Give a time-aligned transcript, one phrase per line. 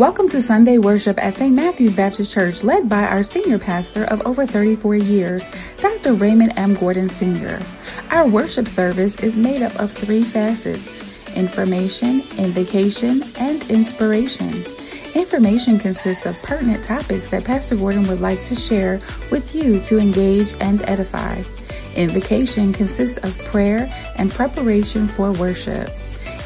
[0.00, 1.54] Welcome to Sunday worship at St.
[1.54, 5.44] Matthew's Baptist Church, led by our senior pastor of over 34 years,
[5.78, 6.14] Dr.
[6.14, 6.72] Raymond M.
[6.72, 7.60] Gordon Sr.
[8.10, 11.02] Our worship service is made up of three facets
[11.36, 14.64] information, invocation, and inspiration.
[15.14, 19.98] Information consists of pertinent topics that Pastor Gordon would like to share with you to
[19.98, 21.42] engage and edify.
[21.94, 25.90] Invocation consists of prayer and preparation for worship.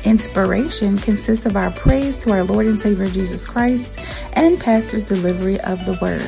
[0.05, 3.99] Inspiration consists of our praise to our Lord and Savior Jesus Christ
[4.35, 6.21] and Pastor's delivery of the word.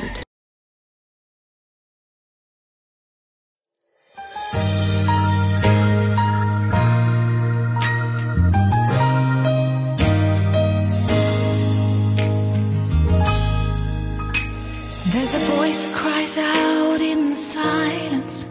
[15.13, 18.47] There's a voice cries out in the silence,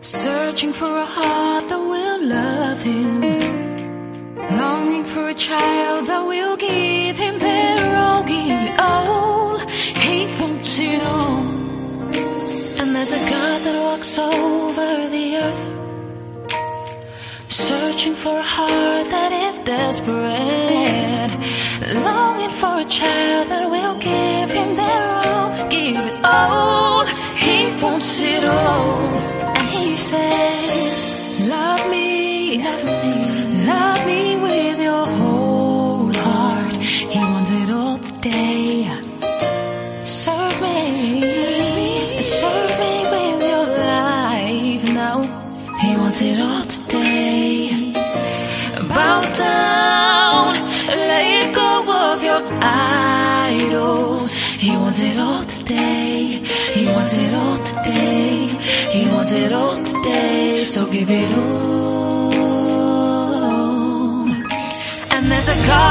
[0.00, 3.37] searching for a heart that will love him.
[5.18, 9.58] For a child that will give him their all, give it all.
[10.06, 11.40] He wants it all.
[12.78, 15.64] And there's a God that walks over the earth,
[17.48, 21.32] searching for a heart that is desperate.
[22.06, 27.06] Longing for a child that will give him their all, give it all.
[27.44, 28.98] He wants it all.
[29.58, 33.97] And he says, love me, love me, love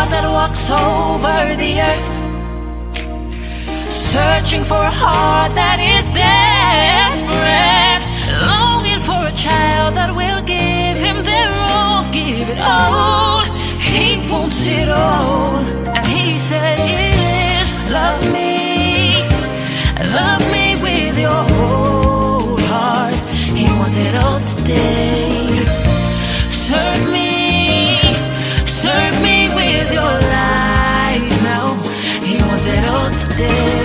[0.10, 2.12] that walks over the earth,
[3.92, 8.04] searching for a heart that is desperate,
[8.52, 13.44] longing for a child that will give him their all, give it all.
[13.92, 15.56] He wants it all,
[15.96, 17.66] and he says,
[18.00, 19.14] "Love me,
[20.20, 23.16] love me with your whole heart."
[23.60, 25.48] He wants it all today.
[33.40, 33.77] All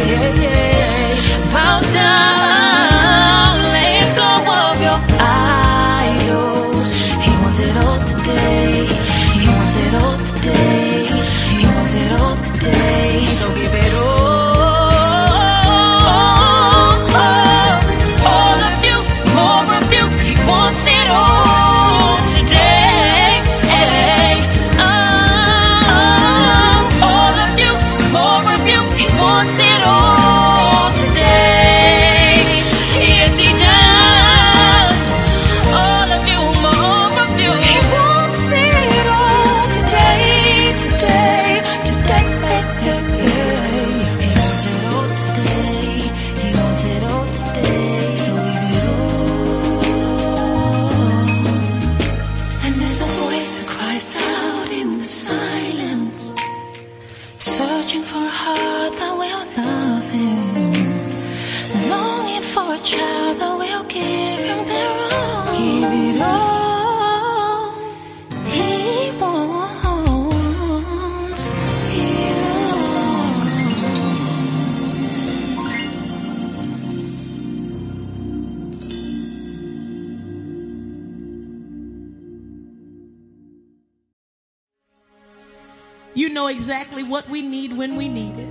[86.62, 88.48] exactly what we need when we need it.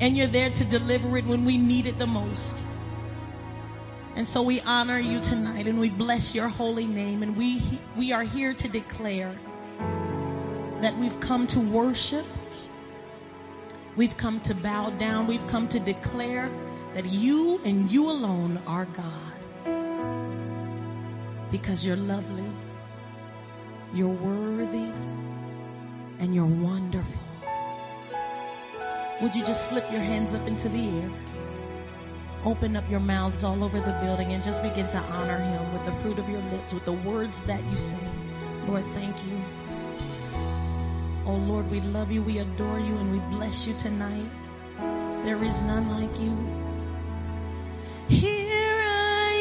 [0.00, 2.56] And you're there to deliver it when we need it the most.
[4.14, 7.24] And so we honor you tonight and we bless your holy name.
[7.24, 9.34] And we, we are here to declare
[10.82, 12.24] that we've come to worship.
[13.96, 15.26] We've come to bow down.
[15.26, 16.48] We've come to declare
[16.94, 19.34] that you and you alone are God.
[21.50, 22.52] Because you're lovely.
[23.92, 24.92] You're worthy
[26.18, 27.20] and you're wonderful.
[29.20, 31.10] Would you just slip your hands up into the air?
[32.44, 35.84] Open up your mouths all over the building and just begin to honor him with
[35.84, 37.96] the fruit of your lips, with the words that you say.
[38.66, 39.44] Lord, thank you.
[41.26, 44.30] Oh Lord, we love you, we adore you, and we bless you tonight.
[45.24, 46.36] There is none like you.
[48.08, 49.32] Here I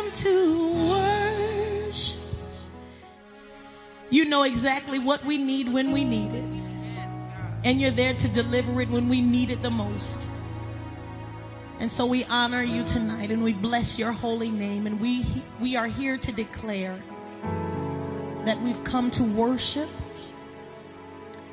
[0.00, 1.01] am to
[4.12, 6.44] You know exactly what we need when we need it.
[7.64, 10.20] And you're there to deliver it when we need it the most.
[11.78, 14.86] And so we honor you tonight and we bless your holy name.
[14.86, 15.24] And we,
[15.62, 17.02] we are here to declare
[18.44, 19.88] that we've come to worship.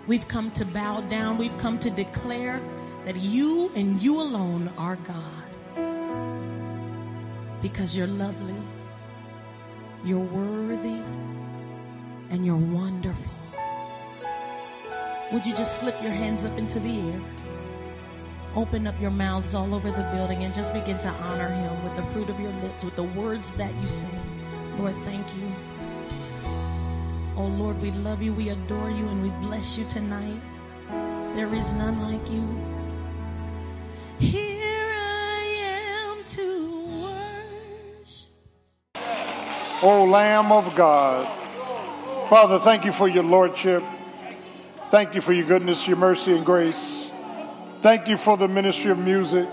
[0.06, 1.38] We've come to bow down.
[1.38, 2.60] We've come to declare
[3.06, 5.46] that you and you alone are God.
[7.62, 8.62] Because you're lovely,
[10.04, 11.02] you're worthy,
[12.30, 13.32] and you're wonderful.
[15.32, 17.22] Would you just slip your hands up into the air?
[18.56, 21.96] Open up your mouths all over the building and just begin to honor him with
[21.96, 24.20] the fruit of your lips, with the words that you say.
[24.80, 25.52] Lord, thank you.
[27.38, 30.42] Oh Lord, we love you, we adore you, and we bless you tonight.
[31.36, 32.44] There is none like you.
[34.20, 35.44] Here I
[36.10, 36.82] am to
[38.96, 39.84] worship.
[39.84, 41.39] O Lamb of God.
[42.30, 43.84] Father, thank you for your lordship.
[44.92, 47.10] Thank you for your goodness, your mercy, and grace.
[47.82, 49.50] Thank you for the ministry of music.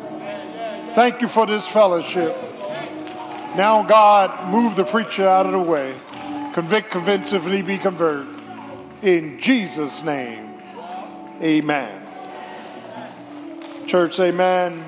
[0.95, 2.37] Thank you for this fellowship.
[3.57, 5.95] Now, God, move the preacher out of the way.
[6.53, 8.27] Convict, convince, if need be, convert.
[9.01, 10.61] In Jesus' name,
[11.41, 12.03] amen.
[13.87, 14.85] Church, amen.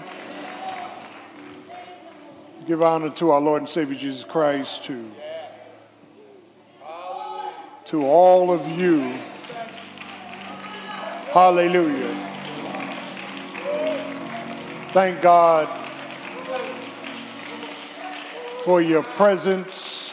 [2.66, 5.10] Give honor to our Lord and Savior Jesus Christ, to,
[7.88, 9.18] to all of you
[11.32, 12.14] Hallelujah.
[14.94, 15.68] Thank God
[18.64, 20.10] for your presence,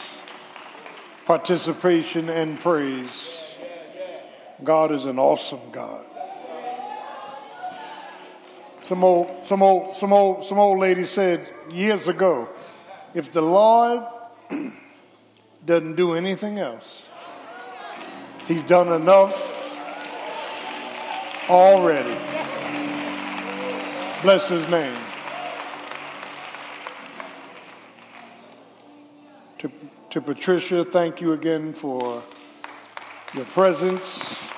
[1.24, 3.38] participation, and praise.
[4.62, 6.04] God is an awesome God.
[8.82, 12.46] Some old, some old, some old, some old lady said years ago,
[13.14, 14.04] if the Lord
[15.64, 17.05] doesn't do anything else,
[18.46, 19.56] He's done enough
[21.50, 22.16] already.
[24.22, 24.96] Bless his name.
[29.58, 29.70] To,
[30.10, 32.22] to Patricia, thank you again for
[33.34, 34.48] your presence,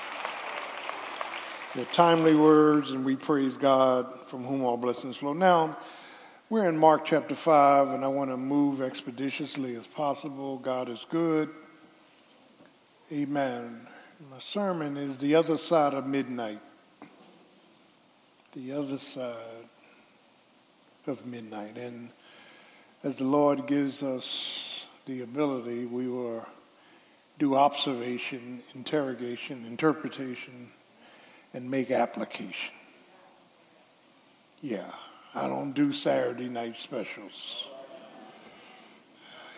[1.75, 5.33] your timely words, and we praise God from whom all blessings flow.
[5.33, 5.79] Now,
[6.51, 10.59] we're in Mark chapter 5, and I want to move expeditiously as possible.
[10.59, 11.49] God is good.
[13.11, 13.87] Amen.
[14.31, 16.61] My sermon is The Other Side of Midnight
[18.55, 19.37] the other side
[21.07, 21.77] of midnight.
[21.77, 22.11] And
[23.05, 26.45] as the Lord gives us the ability, we will
[27.39, 30.71] do observation, interrogation, interpretation,
[31.55, 32.75] and make application.
[34.61, 34.91] Yeah,
[35.35, 37.65] I don't do Saturday night specials.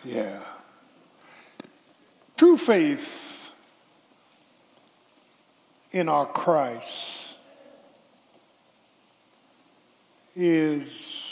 [0.03, 0.39] Yeah.
[2.37, 3.40] True faith
[5.91, 7.35] in our Christ
[10.35, 11.25] is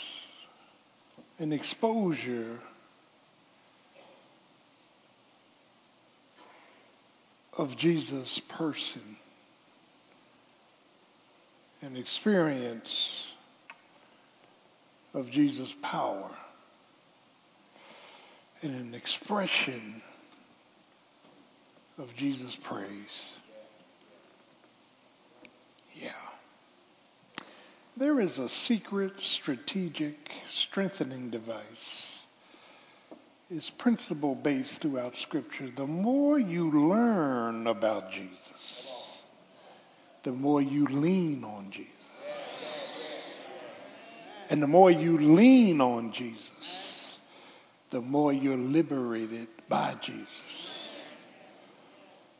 [1.39, 2.59] an exposure
[7.57, 9.17] of Jesus' person,
[11.81, 13.31] an experience
[15.13, 16.29] of Jesus' power,
[18.61, 20.01] and an expression
[21.97, 23.38] of Jesus' praise.
[26.01, 26.11] Yeah.
[27.97, 32.19] There is a secret strategic strengthening device.
[33.51, 35.69] It's principle based throughout Scripture.
[35.75, 38.91] The more you learn about Jesus,
[40.23, 41.93] the more you lean on Jesus.
[44.49, 47.17] And the more you lean on Jesus,
[47.89, 50.71] the more you're liberated by Jesus.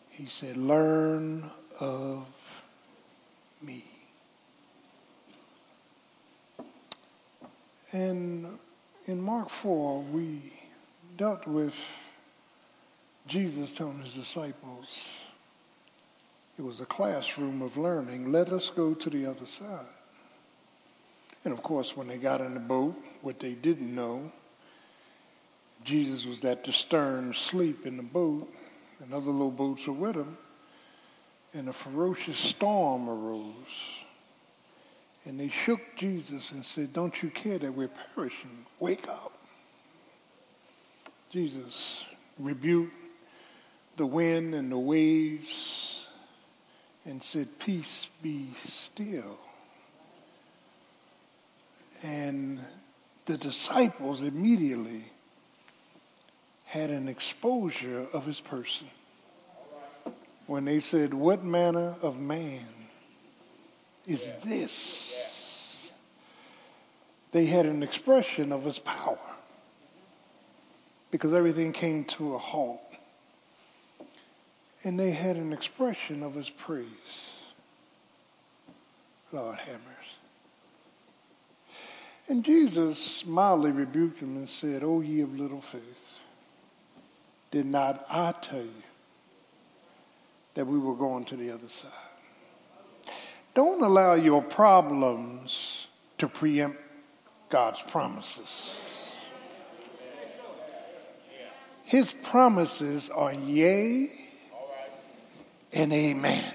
[0.10, 1.50] He said, Learn
[1.80, 2.26] of
[3.62, 3.84] me.
[7.92, 8.60] And
[9.08, 10.54] in Mark 4, we
[11.18, 11.74] dealt with
[13.28, 14.88] Jesus telling his disciples,
[16.58, 19.86] it was a classroom of learning, let us go to the other side.
[21.46, 24.32] And of course, when they got in the boat, what they didn't know,
[25.84, 28.54] Jesus was at the stern asleep in the boat,
[29.02, 30.38] and other little boats were with him,
[31.54, 34.04] and a ferocious storm arose.
[35.26, 38.66] And they shook Jesus and said, Don't you care that we're perishing?
[38.80, 39.34] Wake up.
[41.32, 42.04] Jesus
[42.40, 42.94] rebuked
[43.98, 46.08] the wind and the waves
[47.06, 49.38] and said, Peace be still.
[52.02, 52.60] And
[53.26, 55.04] the disciples immediately
[56.64, 58.88] had an exposure of his person
[60.50, 62.66] when they said, What manner of man
[64.08, 65.92] is this.
[67.32, 69.20] They had an expression of his power
[71.12, 72.82] because everything came to a halt.
[74.84, 76.88] And they had an expression of his praise.
[79.32, 79.84] Lord hammers.
[82.28, 86.22] And Jesus mildly rebuked them and said, O ye of little faith,
[87.52, 88.89] did not I tell you
[90.60, 91.90] that we were going to the other side?
[93.54, 95.88] Don't allow your problems
[96.18, 96.78] to preempt
[97.50, 98.92] God's promises.
[101.86, 104.12] His promises are yea
[105.72, 106.54] and amen.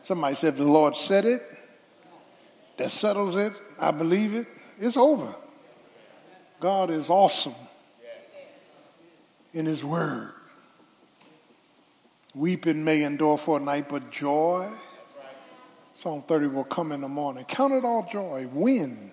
[0.00, 1.42] Somebody said, the Lord said it,
[2.78, 4.46] that settles it, I believe it,
[4.78, 5.34] it's over.
[6.60, 7.56] God is awesome
[9.52, 10.32] in His Word.
[12.36, 14.70] Weeping may endure for a night, but joy,
[15.94, 17.46] Psalm 30 will come in the morning.
[17.46, 18.46] Count it all joy.
[18.52, 19.10] When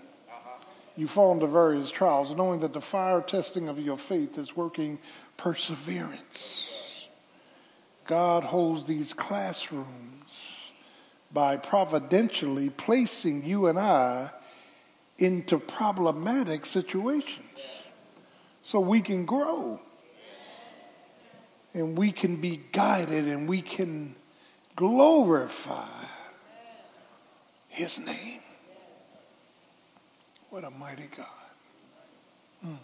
[0.97, 4.99] you fall into various trials, knowing that the fire testing of your faith is working
[5.37, 7.07] perseverance.
[8.05, 10.71] God holds these classrooms
[11.31, 14.31] by providentially placing you and I
[15.17, 17.61] into problematic situations
[18.61, 19.79] so we can grow
[21.73, 24.15] and we can be guided and we can
[24.75, 25.87] glorify
[27.67, 28.39] his name.
[30.49, 31.25] What a mighty God.
[32.65, 32.77] Mm.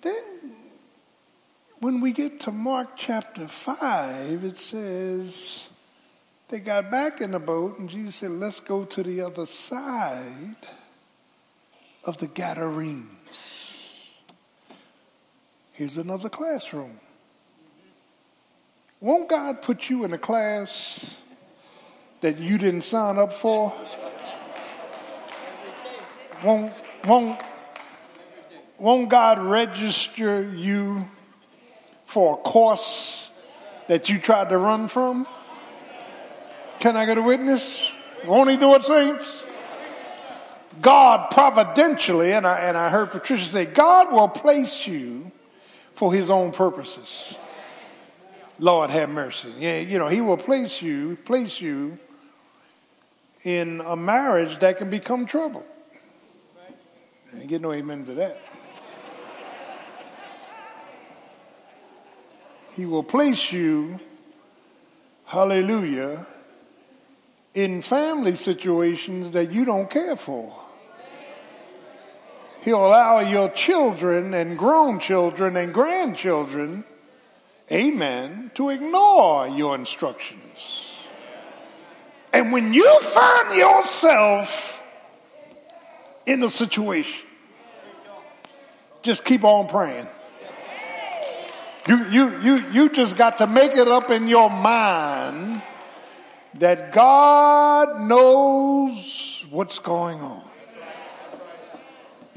[0.00, 0.56] Then,
[1.80, 5.68] when we get to Mark chapter 5, it says
[6.48, 10.56] they got back in the boat, and Jesus said, Let's go to the other side
[12.04, 13.17] of the Gadarenes.
[15.78, 16.98] Here's another classroom.
[19.00, 21.14] Won't God put you in a class
[22.20, 23.72] that you didn't sign up for?
[26.42, 26.72] Won't,
[27.04, 27.40] won't,
[28.76, 31.08] won't God register you
[32.06, 33.30] for a course
[33.86, 35.28] that you tried to run from?
[36.80, 37.92] Can I get a witness?
[38.26, 39.44] Won't he do it, saints?
[40.82, 45.30] God providentially, and I, and I heard Patricia say, God will place you
[45.98, 47.36] for his own purposes.
[48.60, 49.52] Lord have mercy.
[49.58, 51.98] Yeah, you know, he will place you, place you
[53.42, 55.66] in a marriage that can become trouble.
[57.34, 58.40] I get no amen to that.
[62.76, 63.98] He will place you,
[65.24, 66.28] hallelujah,
[67.54, 70.67] in family situations that you don't care for.
[72.68, 76.84] He'll allow your children and grown children and grandchildren,
[77.72, 80.84] amen, to ignore your instructions.
[82.30, 84.82] And when you find yourself
[86.26, 87.26] in the situation.
[89.02, 90.06] Just keep on praying.
[91.88, 95.62] You, you, you, you just got to make it up in your mind
[96.58, 100.47] that God knows what's going on.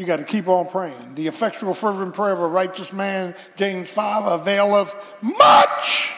[0.02, 1.14] You got to keep on praying.
[1.14, 6.12] The effectual, fervent prayer of a righteous man, James 5, availeth much.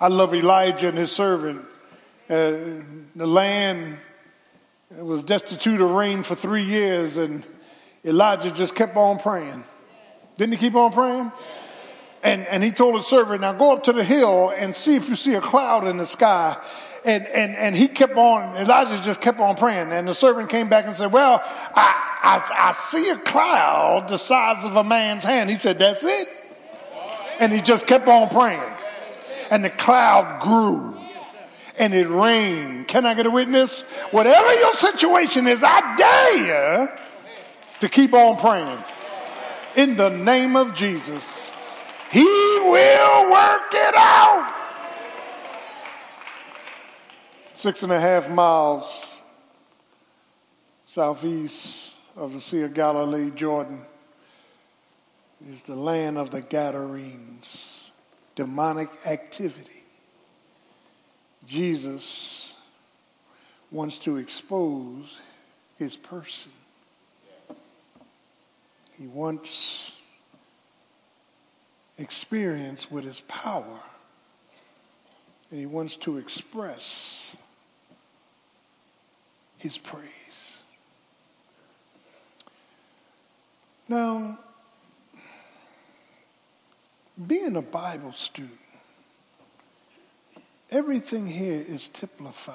[0.00, 1.64] I love Elijah and his servant.
[2.28, 2.82] Uh,
[3.14, 3.98] the land
[4.90, 7.44] was destitute of rain for three years, and
[8.04, 9.62] Elijah just kept on praying.
[10.36, 11.30] Didn't he keep on praying?
[12.24, 15.08] And, and he told his servant, now go up to the hill and see if
[15.08, 16.60] you see a cloud in the sky.
[17.04, 19.92] And, and, and he kept on, Elijah just kept on praying.
[19.92, 24.16] And the servant came back and said, well, I, I, I see a cloud the
[24.16, 25.50] size of a man's hand.
[25.50, 26.28] He said, that's it.
[27.38, 28.72] And he just kept on praying.
[29.50, 30.98] And the cloud grew
[31.78, 32.88] and it rained.
[32.88, 33.82] Can I get a witness?
[34.10, 36.88] Whatever your situation is, I dare you
[37.80, 38.78] to keep on praying.
[39.76, 41.52] In the name of Jesus,
[42.10, 44.54] He will work it out.
[47.54, 49.20] Six and a half miles
[50.84, 51.87] southeast
[52.18, 53.80] of the Sea of Galilee, Jordan,
[55.48, 57.90] is the land of the Gadarenes.
[58.34, 59.84] Demonic activity
[61.46, 62.52] Jesus
[63.70, 65.20] wants to expose
[65.76, 66.52] his person.
[68.98, 69.92] He wants
[71.96, 73.80] experience with his power.
[75.50, 77.34] And he wants to express
[79.56, 80.17] his praise.
[83.88, 84.38] Now,
[87.26, 88.58] being a Bible student,
[90.70, 92.54] everything here is typified.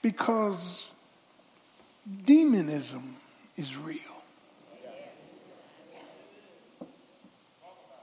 [0.00, 0.92] Because
[2.24, 3.16] demonism
[3.56, 3.98] is real.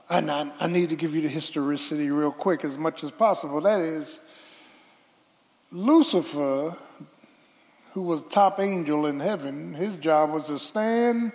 [0.08, 3.62] And I, I, need to give you the historicity real quick as much as possible.
[3.62, 4.20] That is,
[5.70, 6.76] Lucifer,
[7.94, 11.30] who was top angel in heaven, his job was to stand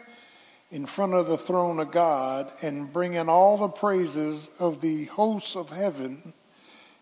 [0.72, 5.06] in front of the throne of God and bring in all the praises of the
[5.06, 6.34] hosts of heaven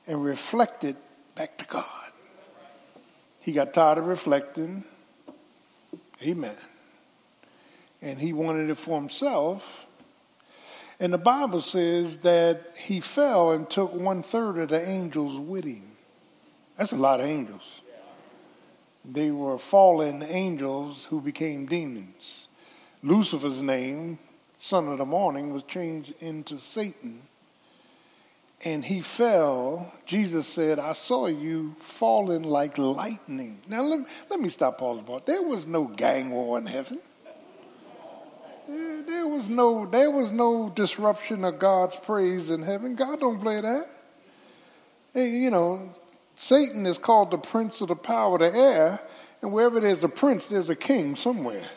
[0.05, 0.95] and reflect it
[1.33, 1.83] back to God.
[3.39, 4.83] He got tired of reflecting.
[6.21, 6.55] Amen.
[7.99, 9.87] And he wanted it for himself.
[10.99, 15.65] And the Bible says that he fell and took one third of the angels with
[15.65, 15.83] him.
[16.77, 17.63] That's a lot of angels.
[19.09, 22.47] They were fallen angels who became demons.
[23.01, 24.19] Lucifer's name,
[24.57, 27.21] son of the morning, was changed into Satan.
[28.65, 29.93] And he fell.
[30.05, 33.59] Jesus said, I saw you falling like lightning.
[33.67, 35.05] Now, let, let me stop pausing.
[35.25, 36.99] There was no gang war in heaven.
[38.67, 42.95] There was no there was no disruption of God's praise in heaven.
[42.95, 43.89] God don't play that.
[45.13, 45.93] Hey, you know,
[46.39, 48.99] Satan is called the prince of the power of the air,
[49.41, 51.67] and wherever there's a prince, there's a king somewhere.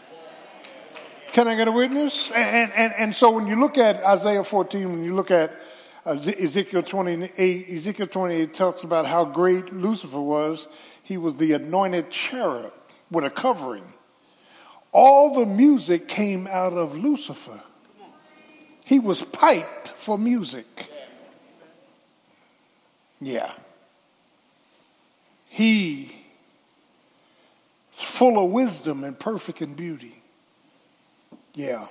[1.32, 2.30] Can I get a witness?
[2.34, 5.58] And, and, and so when you look at Isaiah 14, when you look at
[6.04, 10.66] Ezekiel 28, Ezekiel 28 talks about how great Lucifer was.
[11.04, 12.74] He was the anointed cherub
[13.10, 13.90] with a covering.
[14.92, 17.62] All the music came out of Lucifer.
[18.84, 20.90] He was piped for music.
[23.20, 23.52] Yeah.
[25.52, 26.14] He
[27.92, 30.14] is full of wisdom and perfect in beauty.
[31.54, 31.88] Yeah.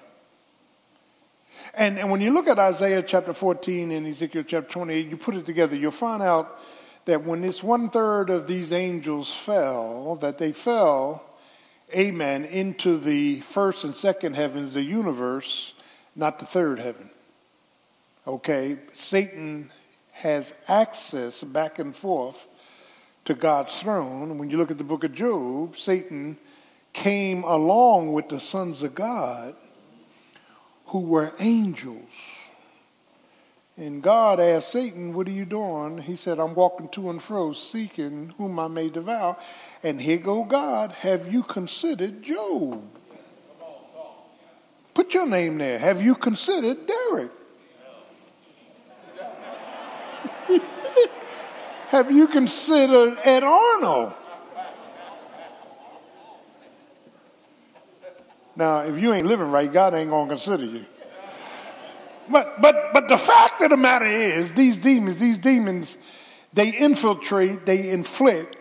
[1.74, 5.36] And, and when you look at Isaiah chapter 14 and Ezekiel chapter 28, you put
[5.36, 6.58] it together, you'll find out
[7.04, 11.22] that when this one third of these angels fell, that they fell,
[11.94, 15.74] amen, into the first and second heavens, the universe,
[16.16, 17.10] not the third heaven.
[18.26, 18.78] Okay?
[18.94, 19.70] Satan
[20.14, 22.48] has access back and forth
[23.30, 24.40] to God's throne.
[24.40, 26.36] When you look at the book of Job, Satan
[26.94, 29.56] came along with the sons of God
[30.88, 32.12] who were angels.
[33.78, 36.00] And God asked Satan, What are you doing?
[36.00, 39.38] He said, I'm walking to and fro, seeking whom I may devour.
[39.84, 42.82] And here go God, have you considered Job?
[44.96, 45.78] Put your name there.
[45.78, 47.32] Have you considered Derek?
[51.90, 54.14] Have you considered Ed Arnold?
[58.56, 60.86] Now, if you ain't living right, God ain't to consider you.
[62.30, 65.98] But, but, but the fact of the matter is, these demons, these demons,
[66.54, 68.56] they infiltrate, they inflict,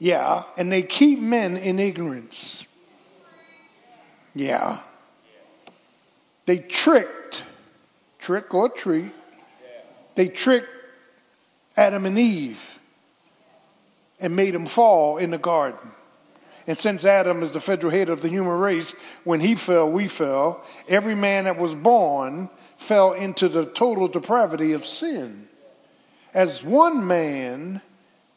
[0.00, 2.64] yeah, and they keep men in ignorance.
[4.34, 4.80] Yeah.
[6.46, 7.44] They tricked,
[8.18, 9.12] trick or treat,
[10.16, 10.79] they tricked
[11.80, 12.78] Adam and Eve
[14.18, 15.92] and made them fall in the garden.
[16.66, 20.06] And since Adam is the federal head of the human race, when he fell, we
[20.06, 20.62] fell.
[20.88, 25.48] Every man that was born fell into the total depravity of sin.
[26.34, 27.80] As one man,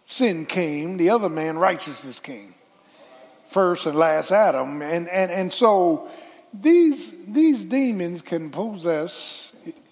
[0.03, 2.55] sin came, the other man, righteousness came.
[3.49, 4.81] First and last Adam.
[4.81, 6.07] And, and, and so
[6.53, 9.51] these, these demons can possess,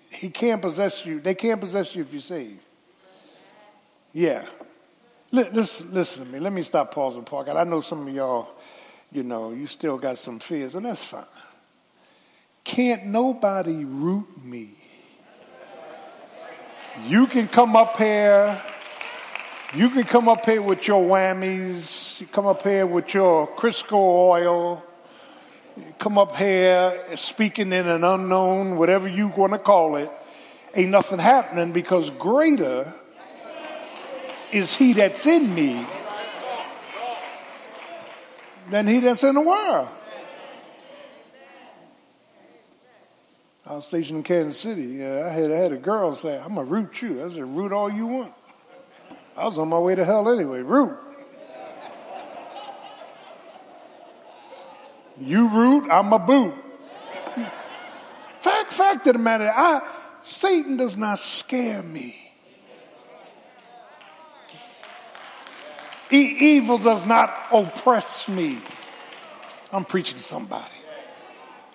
[0.09, 2.63] he can't possess you, they can't possess you if you're saved.
[4.13, 4.45] Yeah.
[5.31, 6.39] Listen, listen to me.
[6.39, 7.47] Let me stop pausing, Park.
[7.47, 8.49] I know some of y'all,
[9.11, 11.23] you know, you still got some fears, and that's fine.
[12.65, 14.71] Can't nobody root me.
[17.07, 18.61] You can come up here.
[19.73, 22.19] You can come up here with your whammies.
[22.19, 24.83] You come up here with your Crisco oil.
[25.77, 30.11] You come up here speaking in an unknown, whatever you want to call it.
[30.75, 32.93] Ain't nothing happening because greater
[34.51, 35.85] is he that's in me
[38.69, 39.89] than he that's in the world.
[43.65, 44.81] I was stationed in Kansas City.
[44.81, 47.71] Yeah, I had I had a girl say, "I'm gonna root you." I said, "Root
[47.71, 48.33] all you want."
[49.37, 50.61] I was on my way to hell anyway.
[50.61, 50.97] Root.
[55.19, 56.53] You root, I'm a boot.
[58.41, 59.81] fact, fact of the matter, I
[60.21, 62.30] Satan does not scare me.
[66.11, 68.59] E- evil does not oppress me.
[69.71, 70.67] I'm preaching to somebody.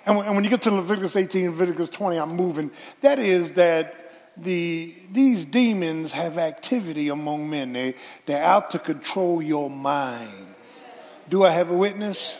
[0.04, 2.70] And when, and when you get to Leviticus 18, Leviticus 20, I'm moving.
[3.00, 3.94] That is that
[4.36, 7.72] the, these demons have activity among men.
[7.72, 7.94] They,
[8.26, 10.54] they're out to control your mind.
[11.28, 12.36] Do I have a witness?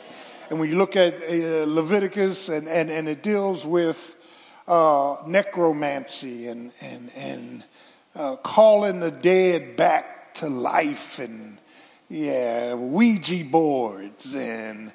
[0.50, 4.14] And when you look at uh, Leviticus and, and, and it deals with
[4.68, 7.64] uh, necromancy and, and, and
[8.14, 11.58] uh, calling the dead back to life and,
[12.08, 14.92] yeah, Ouija boards and,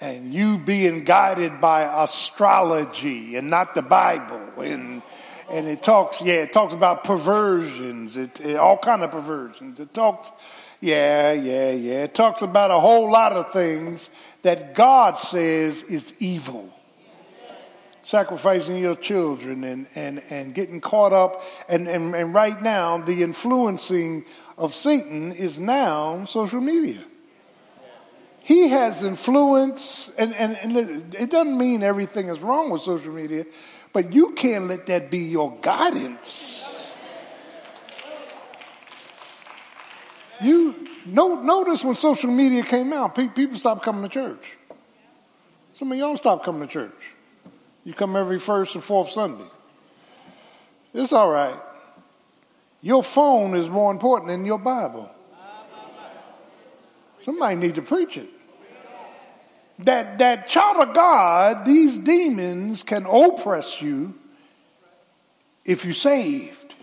[0.00, 5.02] and you being guided by astrology and not the Bible and,
[5.50, 9.80] and it talks, yeah, it talks about perversions, it, it, all kind of perversions.
[9.80, 10.30] It talks,
[10.80, 12.04] yeah, yeah, yeah.
[12.04, 14.08] It talks about a whole lot of things
[14.42, 16.70] that God says is evil.
[18.02, 21.42] Sacrificing your children and, and, and getting caught up.
[21.68, 24.24] And, and, and right now, the influencing
[24.56, 27.04] of Satan is now social media.
[28.42, 30.76] He has influence, and, and, and
[31.14, 33.44] it doesn't mean everything is wrong with social media,
[33.92, 36.64] but you can't let that be your guidance.
[40.42, 44.56] You no, notice when social media came out, people stopped coming to church.
[45.72, 47.14] Some of y'all stopped coming to church.
[47.84, 49.48] You come every first and fourth Sunday.
[50.92, 51.60] It's all right.
[52.82, 55.10] Your phone is more important than your Bible.
[57.22, 58.28] Somebody need to preach it
[59.84, 64.14] that, that child of God, these demons can oppress you
[65.64, 66.74] if you're saved.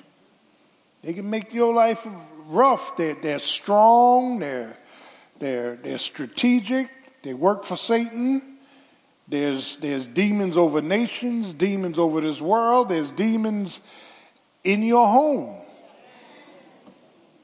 [1.04, 2.06] They can make your life
[2.48, 2.98] rough.
[2.98, 4.40] They're, they're strong.
[4.40, 4.78] They're,
[5.40, 6.90] they're, they're strategic.
[7.22, 8.57] They work for Satan.
[9.28, 12.90] There's, there's demons over nations, demons over this world.
[12.90, 13.80] There's demons
[14.64, 15.56] in your home.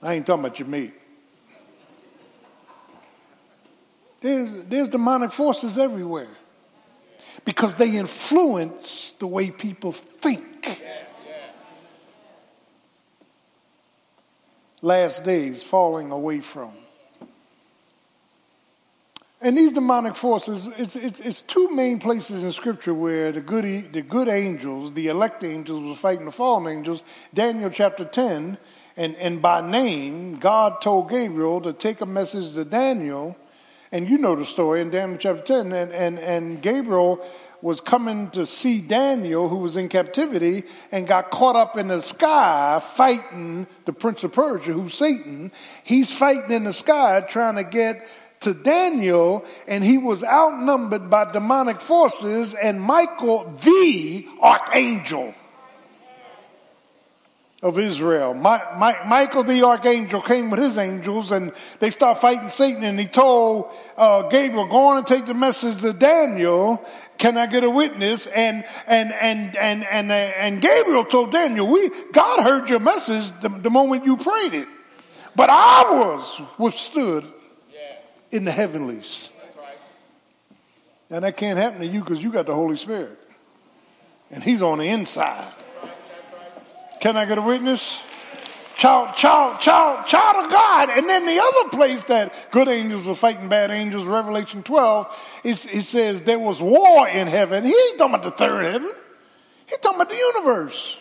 [0.02, 0.93] I ain't talking about your mate.
[4.22, 6.30] There's, there's demonic forces everywhere
[7.43, 10.80] because they influence the way people think.
[14.82, 16.72] Last days falling away from.
[19.43, 23.91] And these demonic forces, it's, it's, it's, two main places in Scripture where the good,
[23.91, 27.03] the good angels, the elect angels, were fighting the fallen angels.
[27.34, 28.58] Daniel chapter 10,
[28.95, 33.36] and, and by name, God told Gabriel to take a message to Daniel
[33.93, 35.71] and you know the story in Daniel chapter 10.
[35.71, 37.23] And, and, and Gabriel
[37.62, 42.01] was coming to see Daniel, who was in captivity, and got caught up in the
[42.01, 45.51] sky fighting the prince of Persia, who's Satan.
[45.84, 48.08] He's fighting in the sky trying to get
[48.43, 55.34] to Daniel, and he was outnumbered by demonic forces, and Michael, the archangel,
[57.63, 58.34] of Israel.
[58.34, 62.99] My, my, Michael the archangel came with his angels and they start fighting Satan and
[62.99, 66.86] he told uh, Gabriel, go on and take the message to Daniel.
[67.17, 68.27] Can I get a witness?
[68.27, 73.32] And, and, and, and, and, uh, and Gabriel told Daniel, we, God heard your message
[73.39, 74.67] the, the moment you prayed it.
[75.34, 77.23] But I was withstood
[78.34, 79.30] in the heavenlies.
[81.10, 83.19] And that can't happen to you because you got the Holy Spirit.
[84.32, 85.54] And he's on the inside.
[87.00, 88.00] Can I get a witness?
[88.76, 90.89] Child, child, child, child of God.
[90.89, 95.76] And then the other place that good angels were fighting bad angels, Revelation 12, it,
[95.76, 97.63] it says there was war in heaven.
[97.63, 98.91] He ain't talking about the third heaven.
[99.67, 100.98] He's talking about the universe.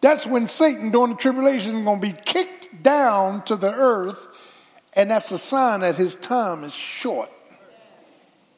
[0.00, 4.26] That's when Satan during the tribulation is going to be kicked down to the earth.
[4.98, 7.30] And that's a sign that his time is short.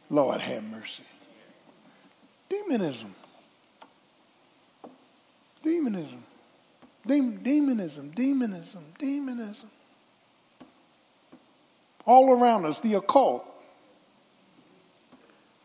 [0.09, 1.03] Lord have mercy.
[2.49, 3.15] Demonism.
[5.63, 6.25] Demonism.
[7.07, 9.71] Demonism, demonism, demonism.
[12.07, 13.45] All around us, the occult.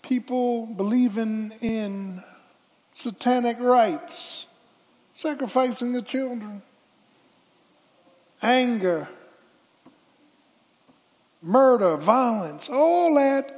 [0.01, 2.21] People believing in
[2.91, 4.45] satanic rites,
[5.13, 6.61] sacrificing the children,
[8.41, 9.07] anger,
[11.45, 13.53] murder, violence, all that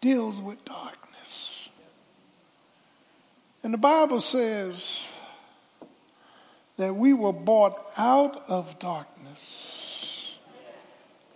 [0.00, 1.68] deals with darkness.
[3.62, 5.06] And the Bible says,
[6.76, 10.36] that we were brought out of darkness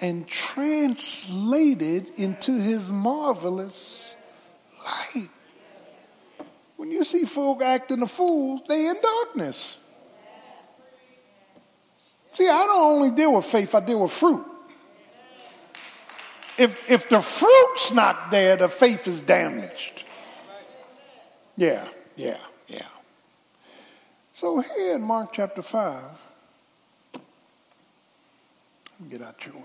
[0.00, 4.14] and translated into his marvelous
[4.84, 5.28] light.
[6.76, 9.76] When you see folk acting a fool, they in darkness.
[12.32, 14.44] See, I don't only deal with faith, I deal with fruit.
[16.58, 20.04] If, if the fruit's not there, the faith is damaged.
[21.56, 22.86] Yeah, yeah, yeah.
[24.32, 26.04] So here in Mark chapter 5,
[29.08, 29.62] get out your way.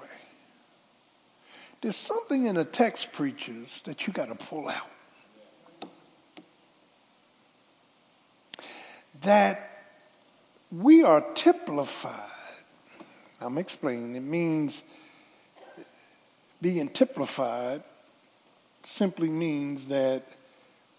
[1.81, 4.89] There's something in the text, preachers, that you got to pull out.
[9.21, 9.85] That
[10.71, 12.29] we are typified.
[13.41, 14.15] I'm explaining.
[14.15, 14.83] It means
[16.63, 17.83] being typified
[18.83, 20.23] simply means that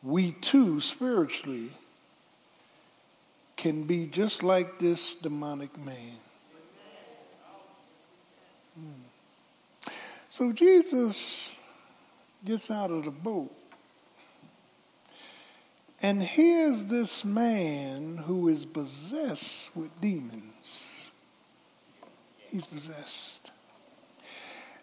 [0.03, 1.71] we too spiritually
[3.57, 6.19] can be just like this demonic man.
[8.77, 9.03] Hmm.
[10.29, 11.57] So Jesus
[12.45, 13.51] gets out of the boat.
[16.03, 20.91] And here's this man who is possessed with demons.
[22.51, 23.51] He's possessed.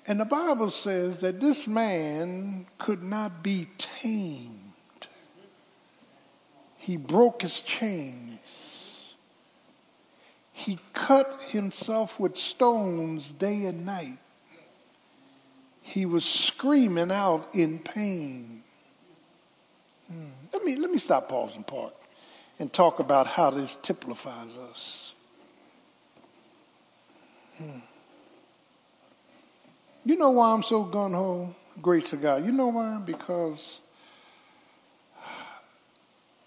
[0.08, 4.58] And the Bible says that this man could not be tamed.
[6.78, 9.14] He broke his chains.
[10.52, 14.20] He cut himself with stones day and night.
[15.82, 18.64] He was screaming out in pain.
[20.08, 20.30] Hmm.
[20.52, 21.94] Let me let me stop pausing park
[22.60, 25.14] and talk about how this typifies us.
[27.58, 27.80] Hmm.
[30.04, 31.56] You know why I'm so gun ho?
[31.82, 32.46] Grace to God.
[32.46, 32.98] You know why?
[32.98, 33.80] Because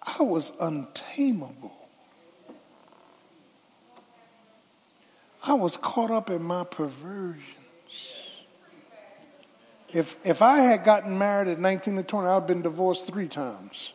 [0.02, 1.72] I was untamable.
[5.46, 7.54] I was caught up in my perversions.
[9.92, 13.92] If, if I had gotten married at 19 or 20, I'd been divorced three times.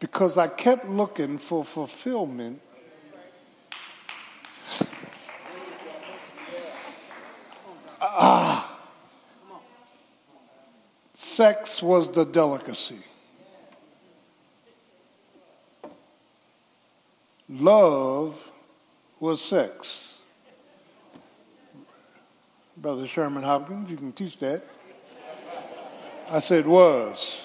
[0.00, 2.60] Because I kept looking for fulfillment
[8.14, 8.78] Ah.
[11.14, 12.98] Sex was the delicacy.
[17.48, 18.36] Love
[19.18, 20.14] was sex.
[22.76, 24.62] Brother Sherman Hopkins, you can teach that.
[26.28, 27.40] I said was.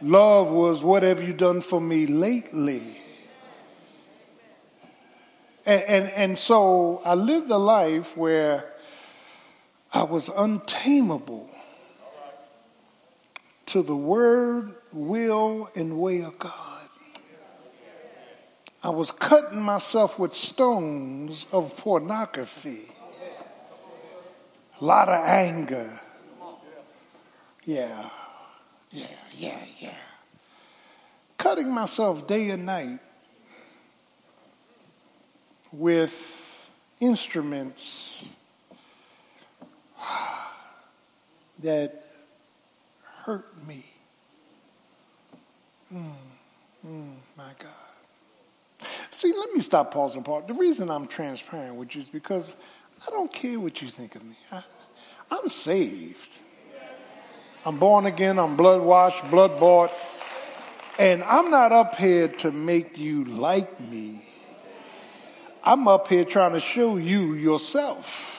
[0.00, 2.82] Love was what have you done for me lately?
[5.66, 8.72] And, and, and so I lived a life where
[9.92, 11.48] I was untamable
[13.66, 16.52] to the word, will, and way of God.
[18.82, 22.82] I was cutting myself with stones of pornography.
[24.80, 25.98] A lot of anger.
[27.64, 28.10] Yeah,
[28.90, 29.96] yeah, yeah, yeah.
[31.38, 33.00] Cutting myself day and night
[35.78, 38.28] with instruments
[41.62, 42.04] that
[43.02, 43.84] hurt me.
[45.92, 46.12] Mm,
[46.86, 48.88] mm, my God.
[49.10, 50.46] See, let me stop pausing part.
[50.46, 52.54] The reason I'm transparent with you is because
[53.06, 54.36] I don't care what you think of me.
[54.50, 54.62] I,
[55.30, 56.38] I'm saved.
[57.64, 58.38] I'm born again.
[58.38, 59.92] I'm blood washed, blood bought.
[60.98, 64.28] And I'm not up here to make you like me.
[65.66, 68.30] I'm up here trying to show you yourself.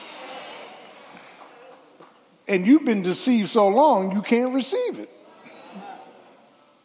[2.47, 5.09] And you've been deceived so long, you can't receive it.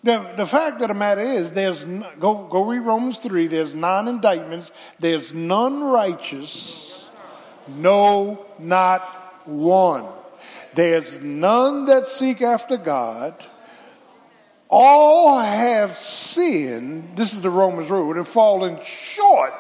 [0.03, 3.49] The, the fact of the matter is, there's go go read Romans three.
[3.49, 4.73] There's nine indictments.
[4.99, 7.05] There's none righteous,
[7.69, 10.07] no, not one.
[10.75, 13.45] There's none that seek after God.
[14.71, 17.19] All have sinned.
[17.19, 19.53] This is the Romans road and fallen short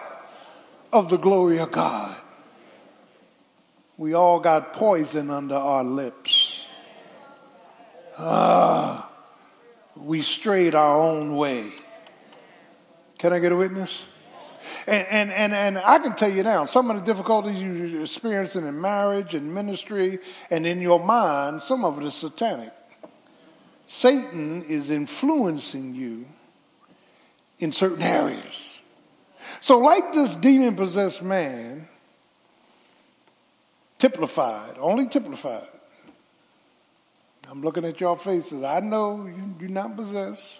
[0.92, 2.16] of the glory of God.
[3.96, 6.64] We all got poison under our lips.
[8.18, 9.10] Ah,
[9.96, 11.72] we strayed our own way.
[13.18, 14.02] Can I get a witness?
[14.86, 18.66] And, and, and, and I can tell you now, some of the difficulties you're experiencing
[18.66, 20.18] in marriage and ministry
[20.50, 22.72] and in your mind, some of it is satanic.
[23.84, 26.26] Satan is influencing you
[27.58, 28.69] in certain areas.
[29.60, 31.86] So, like this demon possessed man,
[33.98, 35.68] typified, only typified.
[37.48, 38.64] I'm looking at your faces.
[38.64, 40.54] I know you, you're not possessed.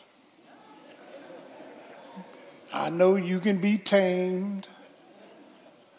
[2.72, 4.68] I know you can be tamed.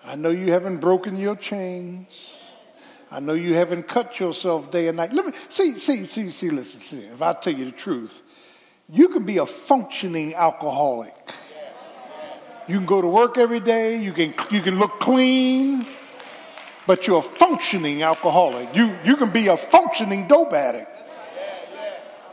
[0.04, 2.42] I know you haven't broken your chains.
[3.10, 5.12] I know you haven't cut yourself day and night.
[5.12, 7.06] Let me see, see, see, see, listen, see.
[7.06, 8.24] If I tell you the truth,
[8.90, 11.34] you can be a functioning alcoholic.
[12.72, 13.98] You can go to work every day.
[13.98, 15.86] You can, you can look clean,
[16.88, 18.74] but you're a functioning alcoholic.
[18.74, 20.90] You, you can be a functioning dope addict.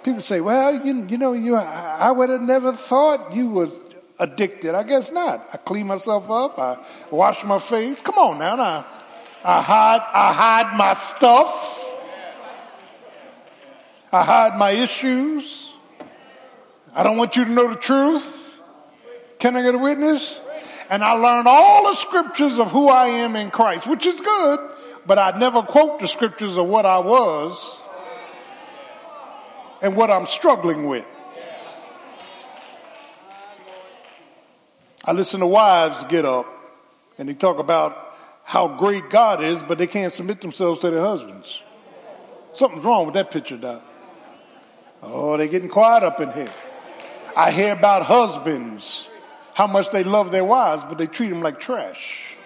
[0.05, 3.73] People say, well, you, you know, you, I would have never thought you was
[4.21, 4.77] addicted.
[4.77, 5.45] I guess not.
[5.53, 6.57] I clean myself up.
[6.57, 6.79] I
[7.11, 8.01] wash my face.
[8.01, 8.55] Come on now.
[8.55, 8.87] now.
[9.43, 11.85] I hide, I hide my stuff.
[14.13, 15.73] I hide my issues.
[16.95, 18.38] I don't want you to know the truth.
[19.39, 20.41] Can I get a witness?
[20.91, 24.71] And I learned all the scriptures of who I am in Christ, which is good,
[25.07, 27.81] but I never quote the scriptures of what I was
[29.83, 31.07] and what I'm struggling with.
[35.05, 36.47] I listen to wives get up
[37.19, 41.01] and they talk about how great God is, but they can't submit themselves to their
[41.01, 41.63] husbands.
[42.55, 43.83] Something's wrong with that picture, Doc.
[45.03, 46.53] Oh, they're getting quiet up in here.
[47.37, 49.07] I hear about husbands,
[49.59, 52.37] how much they love their wives, but they treat them like trash.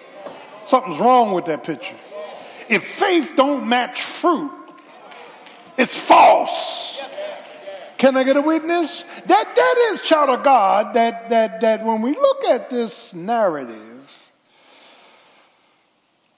[0.65, 1.95] Something's wrong with that picture.
[2.69, 4.51] If faith don't match fruit,
[5.77, 6.99] it's false.
[7.99, 9.05] Can I get a witness?
[9.27, 10.95] That that is child of God.
[10.95, 14.31] That that that when we look at this narrative,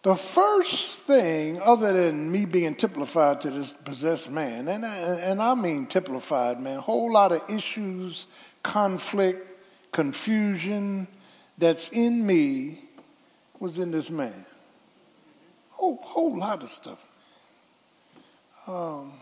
[0.01, 5.41] the first thing, other than me being typified to this possessed man, and I, and
[5.41, 8.27] I mean typified, man, whole lot of issues,
[8.61, 9.54] conflict,
[9.95, 11.07] confusion
[11.57, 12.77] that's in me
[13.61, 14.45] was in this man.
[15.69, 16.99] Whole whole lot of stuff.
[18.67, 19.13] Um,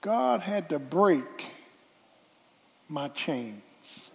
[0.00, 1.46] God had to break
[2.88, 4.10] my chains.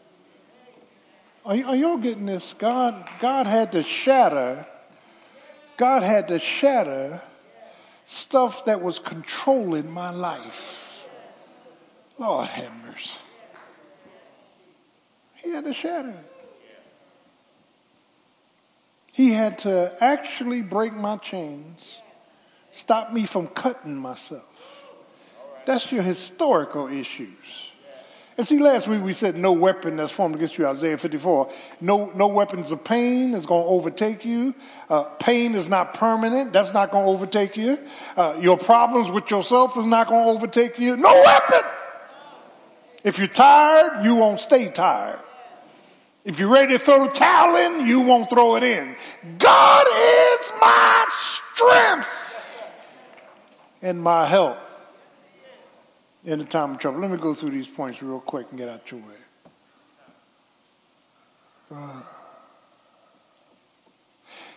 [1.46, 2.54] Are, are y'all getting this?
[2.58, 4.66] God, God had to shatter,
[5.78, 7.22] God had to shatter
[8.04, 11.06] stuff that was controlling my life.
[12.20, 13.12] Lord have mercy.
[15.43, 16.32] He had to shatter it.
[19.12, 22.01] He had to actually break my chains,
[22.71, 24.45] stop me from cutting myself.
[25.65, 27.27] That's your historical issues.
[28.38, 31.51] And see, last week we said no weapon that's formed against you, Isaiah 54.
[31.82, 34.56] No, no weapons of pain is going to overtake you.
[34.89, 36.54] Uh, pain is not permanent.
[36.54, 37.77] That's not going to overtake you.
[38.15, 40.95] Uh, your problems with yourself is not going to overtake you.
[40.95, 41.69] No weapon.
[43.04, 45.19] If you're tired, you won't stay tired.
[46.23, 48.95] If you're ready to throw the towel in, you won't throw it in.
[49.39, 52.10] God is my strength
[53.81, 54.57] and my help
[56.23, 56.99] in a time of trouble.
[56.99, 59.15] Let me go through these points real quick and get out your way.
[61.73, 62.01] Uh,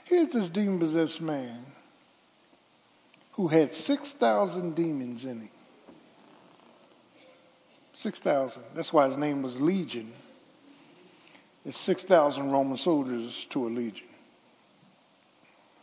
[0.04, 1.64] here's this demon possessed man
[3.32, 5.50] who had 6,000 demons in him.
[7.94, 8.62] 6,000.
[8.74, 10.12] That's why his name was Legion.
[11.64, 14.06] It's 6,000 Roman soldiers to a legion.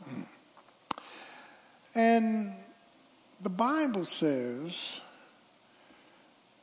[0.04, 0.22] Hmm.
[1.96, 2.54] And
[3.42, 5.02] the Bible says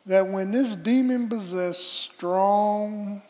[0.06, 3.22] that when this demon possessed strong,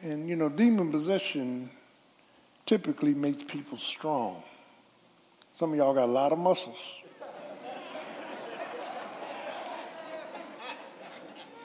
[0.00, 1.70] and you know, demon possession
[2.66, 4.42] typically makes people strong.
[5.54, 6.76] Some of y'all got a lot of muscles.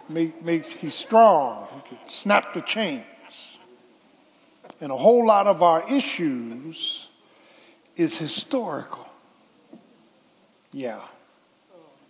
[0.09, 1.67] Make, makes he's strong.
[1.73, 3.03] He can snap the chains.
[4.79, 7.09] And a whole lot of our issues
[7.95, 9.07] is historical.
[10.71, 11.01] Yeah.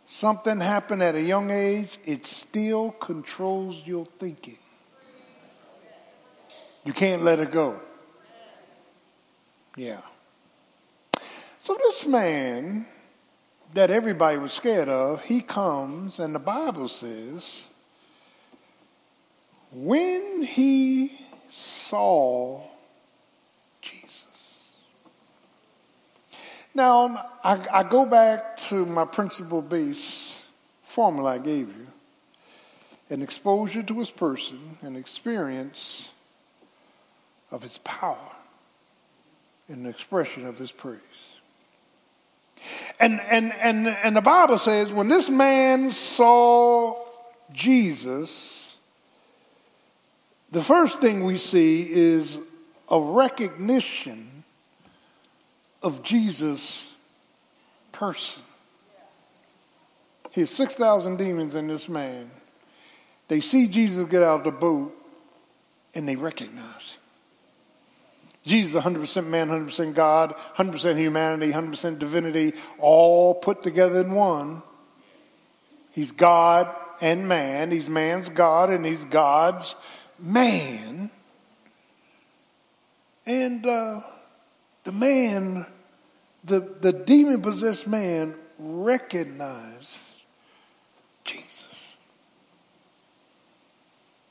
[0.05, 4.59] Something happened at a young age, it still controls your thinking.
[6.83, 7.79] You can't let it go.
[9.75, 10.01] Yeah.
[11.59, 12.85] So this man
[13.73, 17.65] that everybody was scared of, he comes, and the Bible says,
[19.83, 21.11] when he
[21.51, 22.61] saw
[23.81, 24.71] Jesus.
[26.73, 30.39] Now, I, I go back to my principle base
[30.83, 31.87] formula I gave you
[33.11, 36.09] an exposure to his person, an experience
[37.51, 38.31] of his power,
[39.69, 40.99] and an expression of his praise.
[42.99, 47.05] And, and, and, and the Bible says when this man saw
[47.53, 48.56] Jesus,
[50.51, 52.37] the first thing we see is
[52.89, 54.43] a recognition
[55.83, 56.87] of Jesus'
[57.91, 58.43] person.
[60.31, 62.29] He has 6,000 demons in this man.
[63.27, 64.95] They see Jesus get out of the boat
[65.93, 66.97] and they recognize.
[68.45, 74.63] Jesus is 100% man, 100% God, 100% humanity, 100% divinity, all put together in one.
[75.91, 77.71] He's God and man.
[77.71, 79.75] He's man's God and he's God's
[80.19, 81.09] man.
[83.25, 84.01] And uh,
[84.83, 85.65] the man,
[86.43, 89.99] the, the demon possessed man recognized
[91.23, 91.95] Jesus.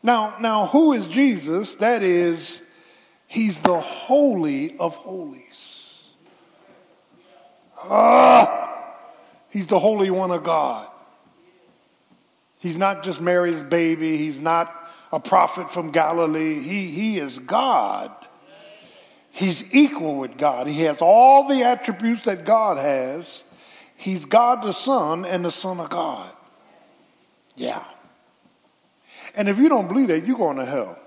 [0.03, 1.75] Now, now, who is Jesus?
[1.77, 2.61] That is,
[3.27, 6.15] he's the holy of holies.
[7.77, 8.95] Ah,
[9.51, 10.89] he's the holy one of God.
[12.59, 14.17] He's not just Mary's baby.
[14.17, 16.61] He's not a prophet from Galilee.
[16.61, 18.13] He, he is God.
[19.31, 20.67] He's equal with God.
[20.67, 23.45] He has all the attributes that God has.
[23.97, 26.31] He's God the Son and the Son of God.
[27.55, 27.85] Yeah.
[29.35, 30.99] And if you don't believe that, you're going to hell.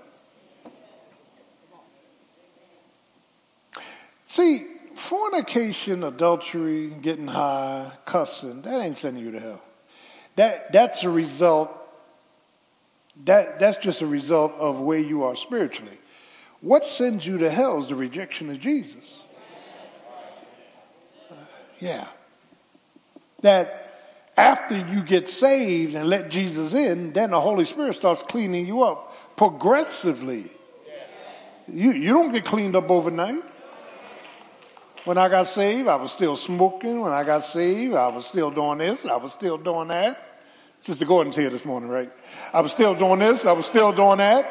[4.26, 9.62] See, fornication, adultery, getting high, cussing, that ain't sending you to hell.
[10.36, 11.76] That, that's a result,
[13.24, 15.98] that, that's just a result of where you are spiritually.
[16.60, 19.22] What sends you to hell is the rejection of Jesus.
[21.30, 21.34] Uh,
[21.78, 22.06] yeah.
[23.42, 23.80] That
[24.36, 28.82] after you get saved and let Jesus in, then the Holy Spirit starts cleaning you
[28.82, 30.50] up progressively.
[31.66, 33.42] You, you don't get cleaned up overnight.
[35.04, 37.00] When I got saved, I was still smoking.
[37.00, 39.06] When I got saved, I was still doing this.
[39.06, 40.29] I was still doing that.
[40.80, 42.10] Sister Gordon's here this morning, right?
[42.54, 43.44] I was still doing this.
[43.44, 44.50] I was still doing that.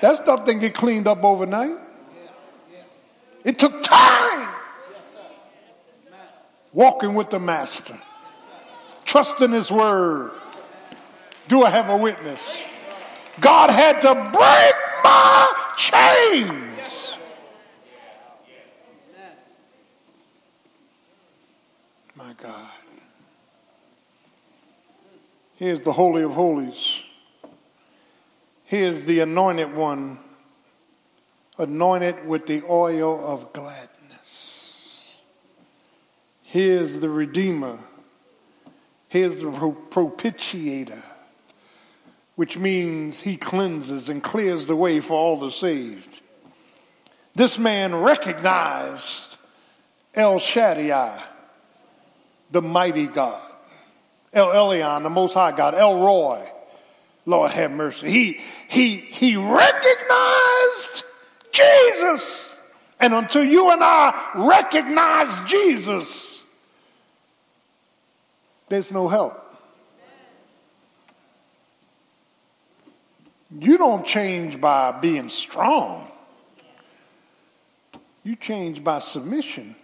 [0.00, 1.76] That stuff didn't get cleaned up overnight.
[3.44, 4.48] It took time.
[6.72, 7.98] Walking with the Master,
[9.04, 10.30] trusting His Word.
[11.48, 12.62] Do I have a witness?
[13.40, 17.16] God had to break my chains.
[22.14, 22.79] My God.
[25.60, 27.02] Here's the Holy of Holies.
[28.64, 30.18] He is the anointed one,
[31.58, 35.18] anointed with the oil of gladness.
[36.44, 37.78] He is the Redeemer.
[39.10, 41.02] He is the propitiator,
[42.36, 46.22] which means he cleanses and clears the way for all the saved.
[47.34, 49.36] This man recognized
[50.14, 51.22] El Shaddai,
[52.50, 53.49] the mighty God.
[54.32, 55.74] El Elyon, the Most High God.
[55.74, 56.46] El Roi,
[57.26, 58.10] Lord have mercy.
[58.10, 61.04] He, he, he recognized
[61.52, 62.56] Jesus.
[63.00, 66.42] And until you and I recognize Jesus,
[68.68, 69.46] there's no help.
[73.58, 76.06] You don't change by being strong.
[78.22, 79.74] You change by submission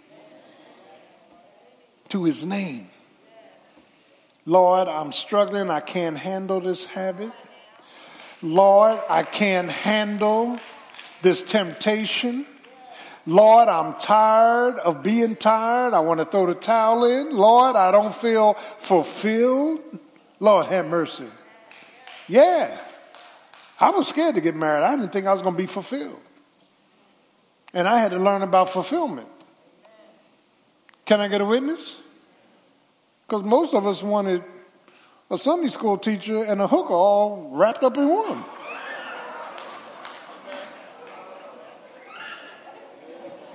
[2.10, 2.90] to his name.
[4.46, 5.70] Lord, I'm struggling.
[5.70, 7.32] I can't handle this habit.
[8.42, 10.60] Lord, I can't handle
[11.22, 12.46] this temptation.
[13.26, 15.94] Lord, I'm tired of being tired.
[15.94, 17.32] I want to throw the towel in.
[17.32, 19.80] Lord, I don't feel fulfilled.
[20.38, 21.26] Lord, have mercy.
[22.28, 22.78] Yeah.
[23.80, 24.84] I was scared to get married.
[24.84, 26.20] I didn't think I was going to be fulfilled.
[27.74, 29.28] And I had to learn about fulfillment.
[31.04, 32.00] Can I get a witness?
[33.26, 34.44] Because most of us wanted
[35.30, 38.44] a Sunday school teacher and a hooker all wrapped up in one.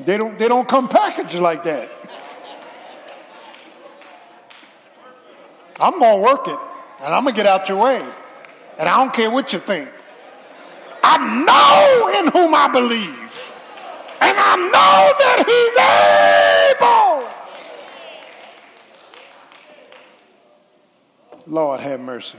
[0.04, 1.90] They don't, they don't come packaged like that.
[5.80, 6.60] I'm going to work it
[7.02, 8.06] and I'm going to get out your way.
[8.78, 9.90] And I don't care what you think.
[11.04, 13.54] I know in whom I believe.
[14.20, 16.51] And I know that he's able.
[21.48, 22.38] Lord have mercy.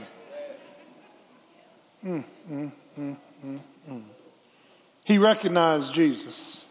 [2.05, 4.03] Mm, mm, mm, mm, mm.
[5.05, 6.65] he recognized Jesus.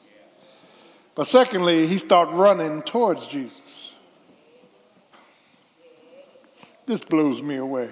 [1.14, 3.92] But secondly, he started running towards Jesus.
[6.86, 7.90] This blows me away.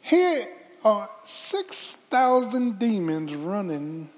[0.00, 0.46] Here
[0.84, 4.10] are 6,000 demons running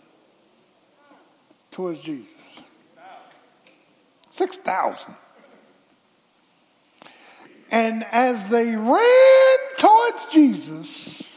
[1.70, 2.34] towards Jesus.
[4.30, 5.14] 6,000.
[7.70, 11.36] And as they ran towards Jesus,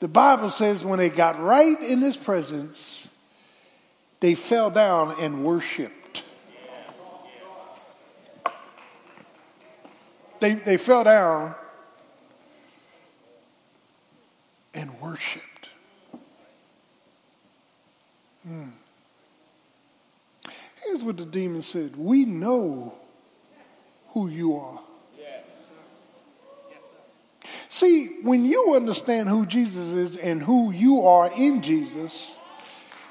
[0.00, 3.08] the Bible says when they got right in his presence,
[4.20, 6.22] they fell down and worshiped.
[10.40, 11.54] They, they fell down
[14.74, 15.68] and worshiped.
[18.46, 18.68] Hmm.
[20.84, 22.94] Here's what the demon said We know
[24.08, 24.83] who you are.
[27.74, 32.36] See, when you understand who Jesus is and who you are in Jesus,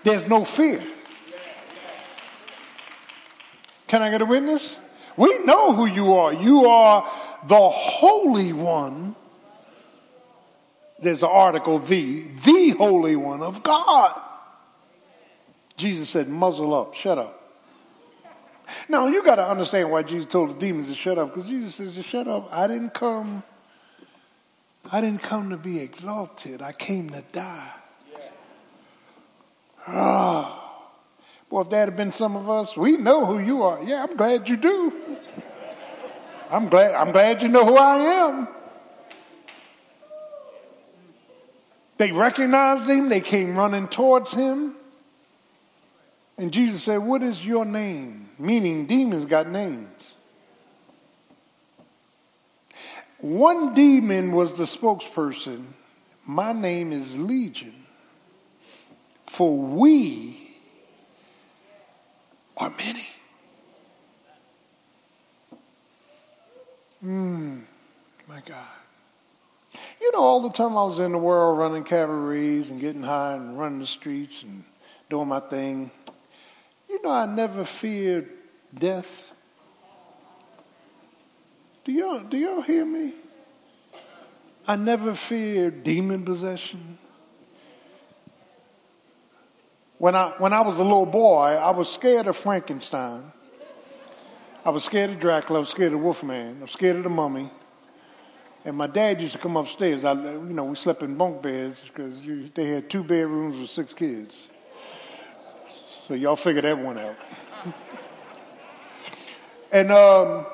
[0.06, 0.82] there's no fear.
[3.90, 4.78] Can I get a witness?
[5.18, 6.32] We know who you are.
[6.32, 7.04] You are
[7.46, 9.18] the Holy One.
[10.98, 14.18] There's an article, the, the Holy One of God.
[15.76, 17.52] Jesus said, muzzle up, shut up.
[18.88, 21.76] Now, you got to understand why Jesus told the demons to shut up, because Jesus
[21.76, 22.48] says, shut up.
[22.50, 23.44] I didn't come
[24.92, 27.72] I didn't come to be exalted, I came to die.
[29.88, 30.60] Ah.
[30.60, 30.60] Oh.
[31.50, 33.80] Well, if that had been some of us, we know who you are.
[33.84, 34.92] Yeah, I'm glad you do.
[36.50, 38.48] I'm glad, I'm glad you know who I am.
[42.00, 44.76] They recognized him, they came running towards him.
[46.40, 48.30] And Jesus said, What is your name?
[48.40, 49.93] Meaning, demons got names.
[53.24, 55.68] One demon was the spokesperson.
[56.26, 57.74] My name is Legion.
[59.28, 60.58] For we
[62.58, 63.08] are many.
[67.00, 67.60] Hmm,
[68.28, 68.68] my God.
[70.02, 73.36] You know, all the time I was in the world running cabarets and getting high
[73.36, 74.66] and running the streets and
[75.10, 75.92] doing my thing,
[76.90, 78.30] you know, I never feared
[78.78, 79.33] death.
[81.86, 83.14] Do y'all, do y'all hear me?
[84.66, 86.98] I never feared demon possession.
[89.98, 93.34] When I, when I was a little boy, I was scared of Frankenstein.
[94.64, 95.60] I was scared of Dracula.
[95.60, 96.58] I was scared of Wolfman.
[96.60, 97.52] I was scared of the mummy.
[98.64, 100.06] And my dad used to come upstairs.
[100.06, 102.22] I, you know, we slept in bunk beds because
[102.54, 104.48] they had two bedrooms with six kids.
[106.08, 107.18] So y'all figure that one out.
[109.72, 110.46] and um,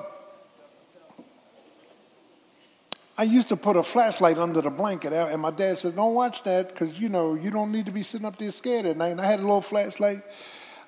[3.20, 6.41] I used to put a flashlight under the blanket, and my dad said, "Don't watch
[6.43, 9.09] that because you know you don't need to be sitting up there scared at night."
[9.09, 10.24] And I had a little flashlight.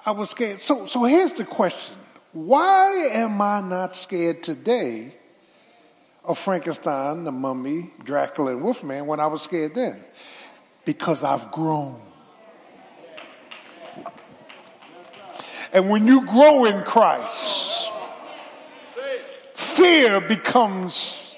[0.05, 0.61] I was scared.
[0.61, 1.97] So, so here's the question:
[2.31, 5.15] Why am I not scared today?
[6.23, 10.05] of Frankenstein, the mummy, Dracula, and Wolfman when I was scared then.
[10.85, 11.99] Because I've grown.
[15.73, 17.91] And when you grow in Christ,
[19.55, 21.30] fear becomes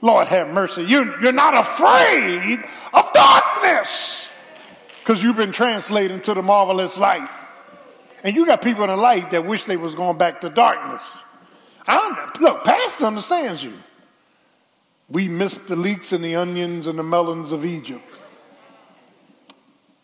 [0.00, 0.82] Lord have mercy.
[0.82, 4.28] You, you're not afraid of darkness
[5.00, 7.28] because you've been translated to the marvelous light.
[8.24, 11.02] And you got people in the light that wish they was going back to darkness.
[11.86, 13.74] I, look, Pastor understands you.
[15.08, 18.04] We missed the leeks and the onions and the melons of Egypt.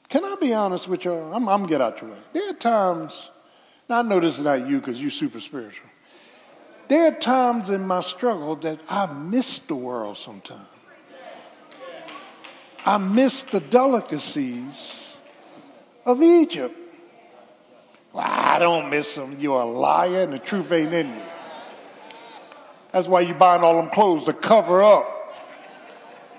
[0.08, 1.12] Can I be honest with you?
[1.12, 2.18] I'm, I'm get out your way.
[2.32, 3.30] There are times,
[3.88, 5.87] now I know this is not you because you're super spiritual.
[6.88, 10.66] There are times in my struggle that I miss the world sometimes.
[12.84, 15.16] I miss the delicacies
[16.06, 16.74] of Egypt.
[18.14, 19.36] Well, I don't miss them.
[19.38, 21.22] You're a liar and the truth ain't in you.
[22.92, 25.14] That's why you buying all them clothes to cover up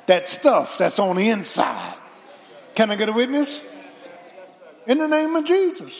[0.07, 1.95] that stuff that's on the inside.
[2.73, 3.61] Can I get a witness?
[4.87, 5.93] In the name of Jesus.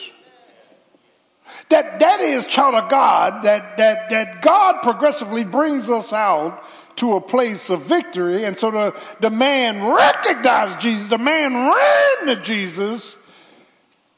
[1.68, 6.64] That that is child of God, that that that God progressively brings us out
[6.96, 8.44] to a place of victory.
[8.44, 13.16] And so the, the man recognized Jesus, the man ran to Jesus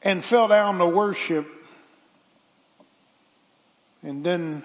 [0.01, 1.47] and fell down to worship.
[4.01, 4.63] And then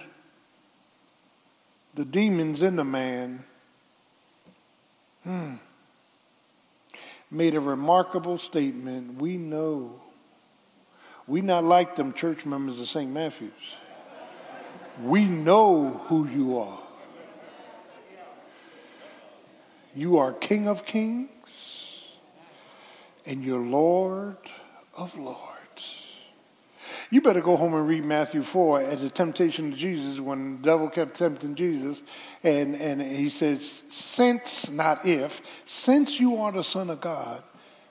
[1.93, 3.45] the demons in the man
[5.23, 5.53] hmm,
[7.31, 9.21] made a remarkable statement.
[9.21, 10.01] We know.
[11.29, 13.09] We not like them church members of St.
[13.09, 13.51] Matthew's.
[15.03, 16.79] We know who you are.
[19.95, 22.03] You are King of Kings
[23.27, 24.37] and you're Lord
[24.97, 25.39] of Lords.
[27.11, 30.63] You better go home and read Matthew 4 as a temptation to Jesus when the
[30.63, 32.01] devil kept tempting Jesus.
[32.43, 37.43] And, and he says, Since, not if, since you are the Son of God,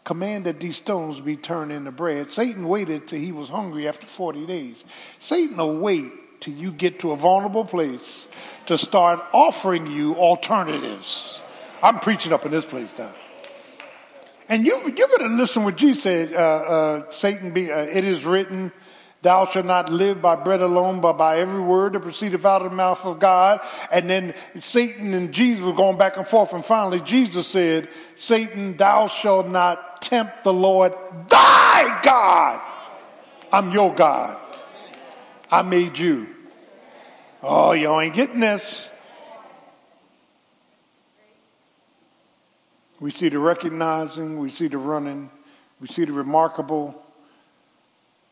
[0.09, 2.31] command that these stones be turned into bread.
[2.31, 4.87] Satan waited till he was hungry after 40 days.
[5.19, 8.27] Satan will wait till you get to a vulnerable place
[8.65, 11.39] to start offering you alternatives.
[11.83, 13.13] I'm preaching up in this place now.
[14.49, 18.25] And you, you better listen what Jesus said, uh, uh, Satan be, uh, it is
[18.25, 18.73] written,
[19.21, 22.71] Thou shalt not live by bread alone, but by every word that proceedeth out of
[22.71, 23.61] the mouth of God.
[23.91, 26.53] And then Satan and Jesus were going back and forth.
[26.53, 30.95] And finally, Jesus said, Satan, thou shalt not tempt the Lord
[31.29, 32.61] thy God.
[33.51, 34.39] I'm your God.
[35.51, 36.29] I made you.
[37.43, 38.91] Oh, y'all ain't getting this.
[43.01, 45.31] We see the recognizing, we see the running,
[45.81, 47.01] we see the remarkable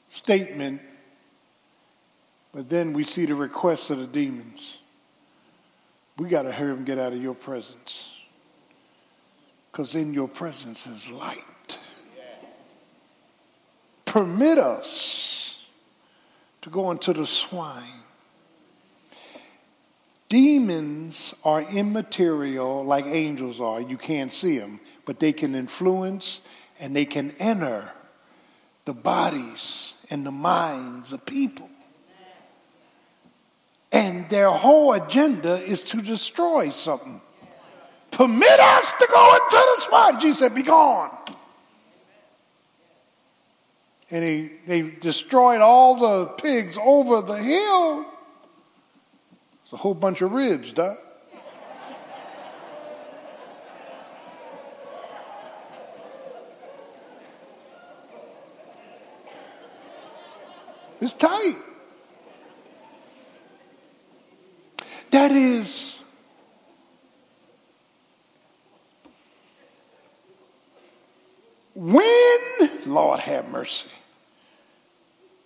[0.09, 0.81] statement,
[2.53, 4.79] but then we see the request of the demons.
[6.17, 8.11] We got to hear them get out of your presence.
[9.71, 11.79] Because in your presence is light.
[14.07, 15.59] Permit us
[16.63, 17.83] to go into the swine.
[20.29, 23.81] Demons are immaterial like angels are.
[23.81, 26.41] You can't see them, but they can influence
[26.81, 27.91] and they can enter
[28.87, 31.69] the bodies and the minds of people.
[33.93, 37.21] And their whole agenda is to destroy something.
[38.11, 40.21] Permit us to go into the spot.
[40.21, 41.11] Jesus said, Be gone.
[44.11, 48.07] And he, they destroyed all the pigs over the hill.
[49.65, 50.99] It's a whole bunch of ribs, Doc.
[61.01, 61.57] It's tight.
[65.11, 65.99] That is
[71.75, 72.39] when,
[72.87, 73.89] Lord have mercy,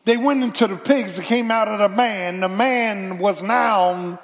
[0.05, 2.41] they went into the pigs that came out of the man.
[2.41, 4.21] The man was now,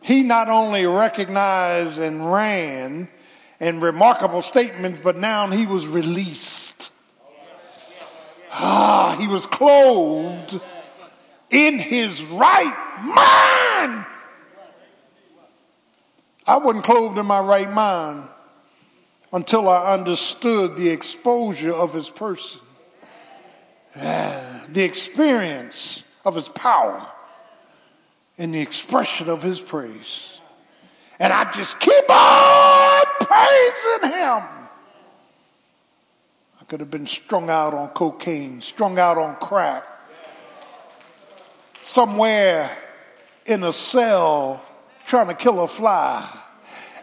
[0.00, 3.08] he not only recognized and ran
[3.60, 6.67] and remarkable statements, but now he was released.
[8.50, 10.60] Ah, he was clothed
[11.50, 14.04] in his right mind.
[16.46, 18.28] I wasn't clothed in my right mind
[19.32, 22.62] until I understood the exposure of his person,
[23.94, 27.06] the experience of his power,
[28.38, 30.40] and the expression of his praise.
[31.18, 34.42] And I just keep on praising him.
[36.68, 39.84] Could have been strung out on cocaine, strung out on crack,
[41.80, 42.76] somewhere
[43.46, 44.62] in a cell
[45.06, 46.28] trying to kill a fly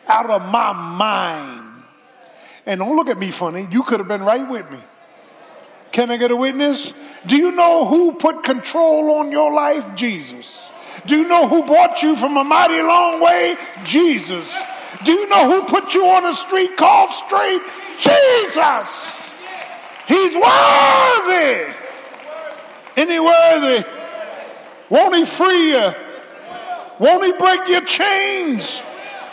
[0.08, 1.84] out of my mind.
[2.68, 3.68] And don't look at me funny.
[3.72, 4.78] You could have been right with me.
[5.92, 6.94] Can I get a witness?
[7.26, 9.96] Do you know who put control on your life?
[9.96, 10.70] Jesus.
[11.08, 13.58] Do you know who brought you from a mighty long way?
[13.84, 14.56] Jesus.
[15.04, 17.62] Do you know who put you on a street called straight?
[18.00, 19.25] Jesus.
[20.08, 21.74] He's worthy.
[22.96, 23.84] Isn't he worthy?
[24.90, 25.94] Won't he free you?
[27.00, 28.82] Won't he break your chains?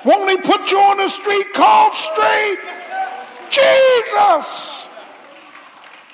[0.04, 2.58] Won't he put you on a street called straight?
[3.50, 4.88] Jesus.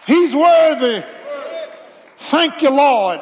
[0.06, 1.04] He's worthy.
[2.16, 3.20] Thank you, Lord,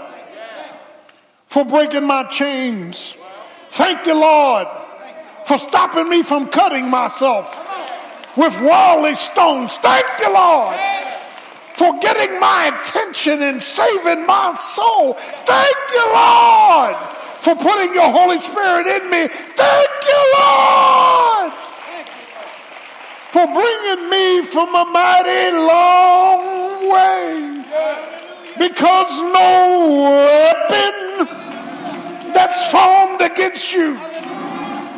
[1.46, 3.16] for breaking my chains.
[3.70, 4.66] Thank you, Lord,
[5.44, 7.60] for stopping me from cutting myself
[8.36, 9.76] with worldly stones.
[9.78, 10.76] Thank you, Lord,
[11.76, 15.12] for getting my attention and saving my soul.
[15.44, 16.96] Thank you, Lord,
[17.42, 19.28] for putting your Holy Spirit in me.
[19.28, 21.52] Thank you, Lord,
[23.30, 27.62] for bringing me from a mighty long way.
[28.58, 31.26] Because no weapon
[32.32, 34.00] that's formed against you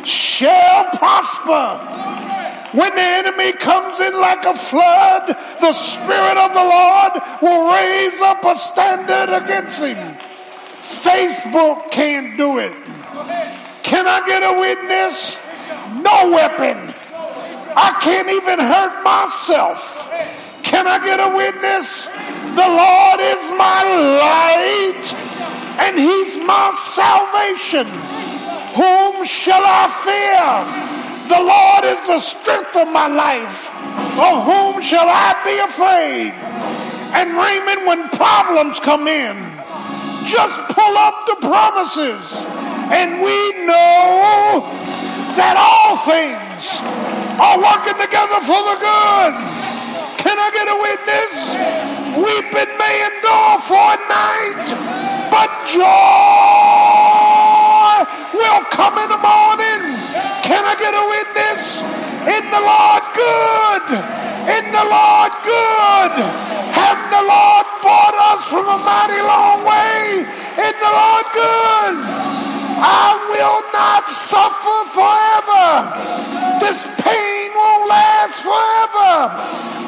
[0.05, 2.28] shall prosper.
[2.71, 5.27] When the enemy comes in like a flood,
[5.59, 10.17] the Spirit of the Lord will raise up a standard against him.
[10.83, 12.75] Facebook can't do it.
[13.83, 15.37] Can I get a witness?
[16.01, 16.93] No weapon.
[17.75, 20.11] I can't even hurt myself.
[20.63, 22.05] Can I get a witness?
[22.05, 23.81] The Lord is my
[24.21, 25.13] light
[25.79, 27.87] and he's my salvation.
[28.75, 30.88] Whom shall I fear?
[31.29, 33.69] The Lord is the strength of my life.
[34.17, 36.33] Of whom shall I be afraid?
[37.13, 39.37] And Raymond, when problems come in,
[40.25, 42.33] just pull up the promises.
[42.89, 44.65] And we know
[45.37, 46.81] that all things
[47.37, 49.33] are working together for the good.
[50.17, 51.53] Can I get a witness?
[52.25, 54.65] Weeping may endure for a night,
[55.29, 56.89] but joy
[58.33, 60.08] will come in the morning.
[60.49, 61.85] Can I get a witness?
[62.25, 63.85] In the Lord good.
[64.49, 66.13] In the Lord good.
[66.73, 70.25] Have the Lord brought us from a mighty long way?
[70.57, 72.48] In the Lord good.
[72.81, 75.67] I will not suffer forever.
[76.63, 79.29] This pain won't last forever.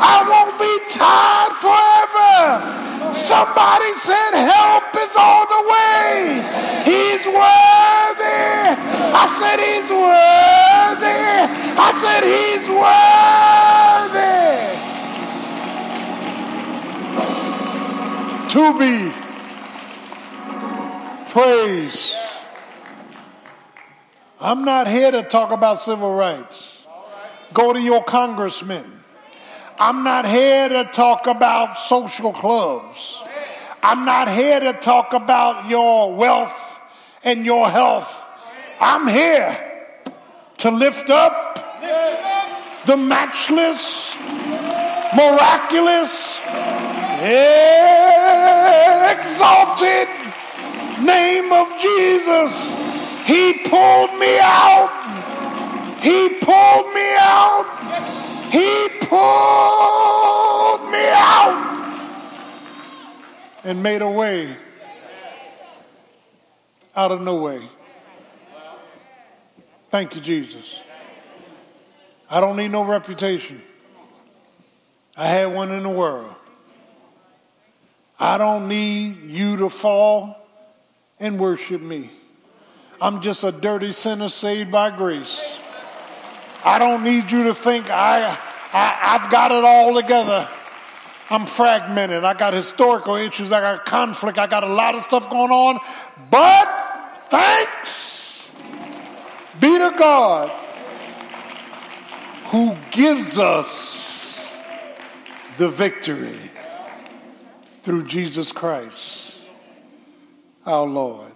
[0.04, 2.82] I won't be tired forever.
[3.14, 6.44] Somebody said help is on the way.
[6.84, 8.52] He's worthy.
[9.14, 11.22] I said he's worthy.
[11.80, 13.32] I said he's worthy.
[18.52, 19.12] To be
[21.32, 22.21] praised.
[24.42, 26.74] I'm not here to talk about civil rights.
[27.54, 29.04] Go to your congressman.
[29.78, 33.22] I'm not here to talk about social clubs.
[33.84, 36.80] I'm not here to talk about your wealth
[37.24, 38.12] and your health.
[38.80, 39.56] I'm here
[40.58, 41.60] to lift up
[42.88, 44.16] the matchless,
[45.16, 46.40] miraculous,
[49.12, 50.08] exalted
[51.06, 52.81] name of Jesus.
[53.26, 54.90] He pulled me out.
[56.02, 57.66] He pulled me out.
[58.52, 61.72] He pulled me out
[63.64, 64.58] and made a way
[66.96, 67.70] out of no way.
[69.90, 70.82] Thank you, Jesus.
[72.30, 73.62] I don't need no reputation.
[75.16, 76.34] I had one in the world.
[78.18, 80.38] I don't need you to fall
[81.20, 82.12] and worship me.
[83.02, 85.42] I'm just a dirty sinner saved by grace.
[86.64, 88.38] I don't need you to think I,
[88.72, 90.48] I I've got it all together.
[91.32, 92.24] I'm fragmented.
[92.24, 93.52] I got historical issues.
[93.52, 94.38] I got conflict.
[94.38, 95.80] I got a lot of stuff going on.
[96.30, 98.52] But thanks
[99.60, 100.52] be to God
[102.50, 104.48] who gives us
[105.58, 106.38] the victory
[107.84, 109.42] through Jesus Christ,
[110.66, 111.31] our Lord.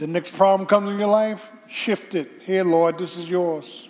[0.00, 2.30] The next problem comes in your life, shift it.
[2.40, 3.86] Here, Lord, this is yours.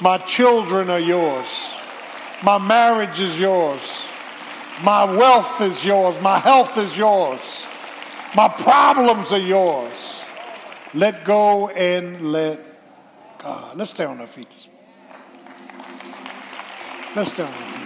[0.00, 1.46] My children are yours.
[2.42, 3.80] My marriage is yours.
[4.82, 6.20] My wealth is yours.
[6.20, 7.38] My health is yours.
[8.34, 10.22] My problems are yours.
[10.92, 12.58] Let go and let
[13.38, 13.76] God.
[13.76, 14.48] Let's stay on our feet.
[17.14, 17.78] Let's stay on our feet.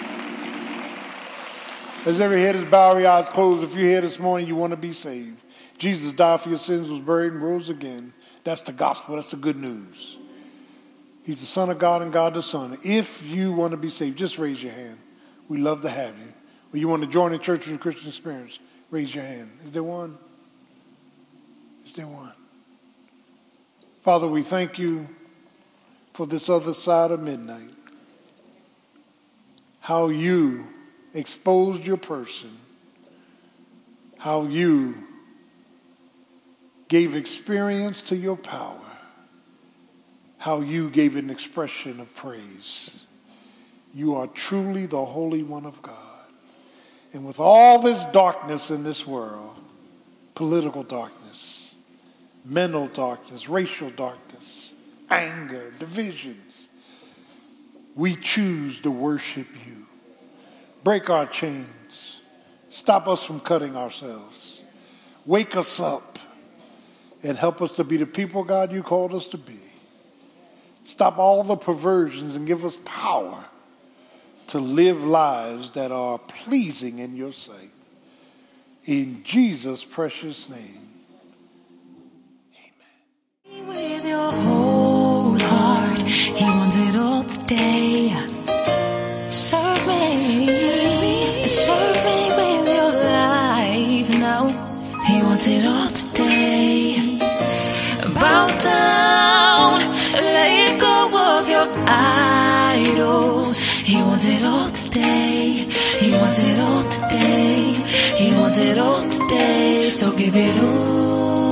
[2.07, 4.79] As every head is bowed, eyes closed, if you're here this morning, you want to
[4.79, 5.43] be saved.
[5.79, 8.13] Jesus died for your sins, was buried, and rose again.
[8.45, 9.17] That's the gospel.
[9.17, 10.17] That's the good news.
[11.23, 12.79] He's the Son of God and God the Son.
[12.85, 14.99] If you want to be saved, just raise your hand.
[15.49, 16.33] We love to have you.
[16.73, 18.59] Or you want to join the Church of the Christian Experience,
[18.91, 19.51] raise your hand.
[19.65, 20.17] Is there one?
[21.85, 22.33] Is there one?
[24.03, 25.09] Father, we thank you
[26.15, 27.71] for this other side of midnight.
[29.81, 30.67] How you
[31.13, 32.57] exposed your person,
[34.19, 34.95] how you
[36.89, 38.79] gave experience to your power,
[40.39, 43.01] how you gave an expression of praise.
[43.95, 45.95] You are truly the Holy One of God.
[47.13, 49.57] And with all this darkness in this world,
[50.35, 51.75] political darkness,
[52.45, 54.73] mental darkness, racial darkness,
[55.11, 56.69] anger, divisions.
[57.95, 59.87] We choose to worship you.
[60.85, 62.21] Break our chains.
[62.69, 64.61] Stop us from cutting ourselves.
[65.25, 66.16] Wake us up
[67.23, 69.59] and help us to be the people, God, you called us to be.
[70.85, 73.45] Stop all the perversions and give us power
[74.49, 77.73] to live lives that are pleasing in your sight.
[78.85, 80.83] In Jesus' precious name.
[83.43, 83.63] He
[86.45, 88.13] wants it all today.
[89.29, 94.49] Serve me, serve me, serve me with your life now.
[95.07, 95.76] He wants it all
[101.87, 103.57] idols.
[103.59, 105.67] He wants it all today.
[106.01, 107.75] He wants it all today.
[108.17, 109.91] He wants it all today.
[109.91, 111.47] So give it all.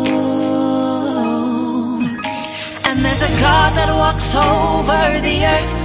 [2.87, 5.77] And there's a God that walks over the earth,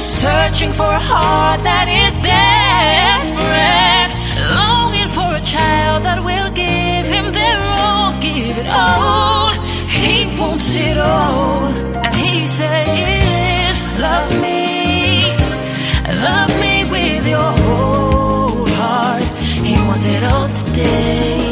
[0.00, 4.12] searching for a heart that is desperate,
[4.56, 9.52] longing for a child that will give him their all, give it all.
[10.00, 11.70] He wants it all,
[14.00, 15.22] love me
[16.22, 19.22] love me with your whole heart.
[19.66, 21.47] He wants it all today.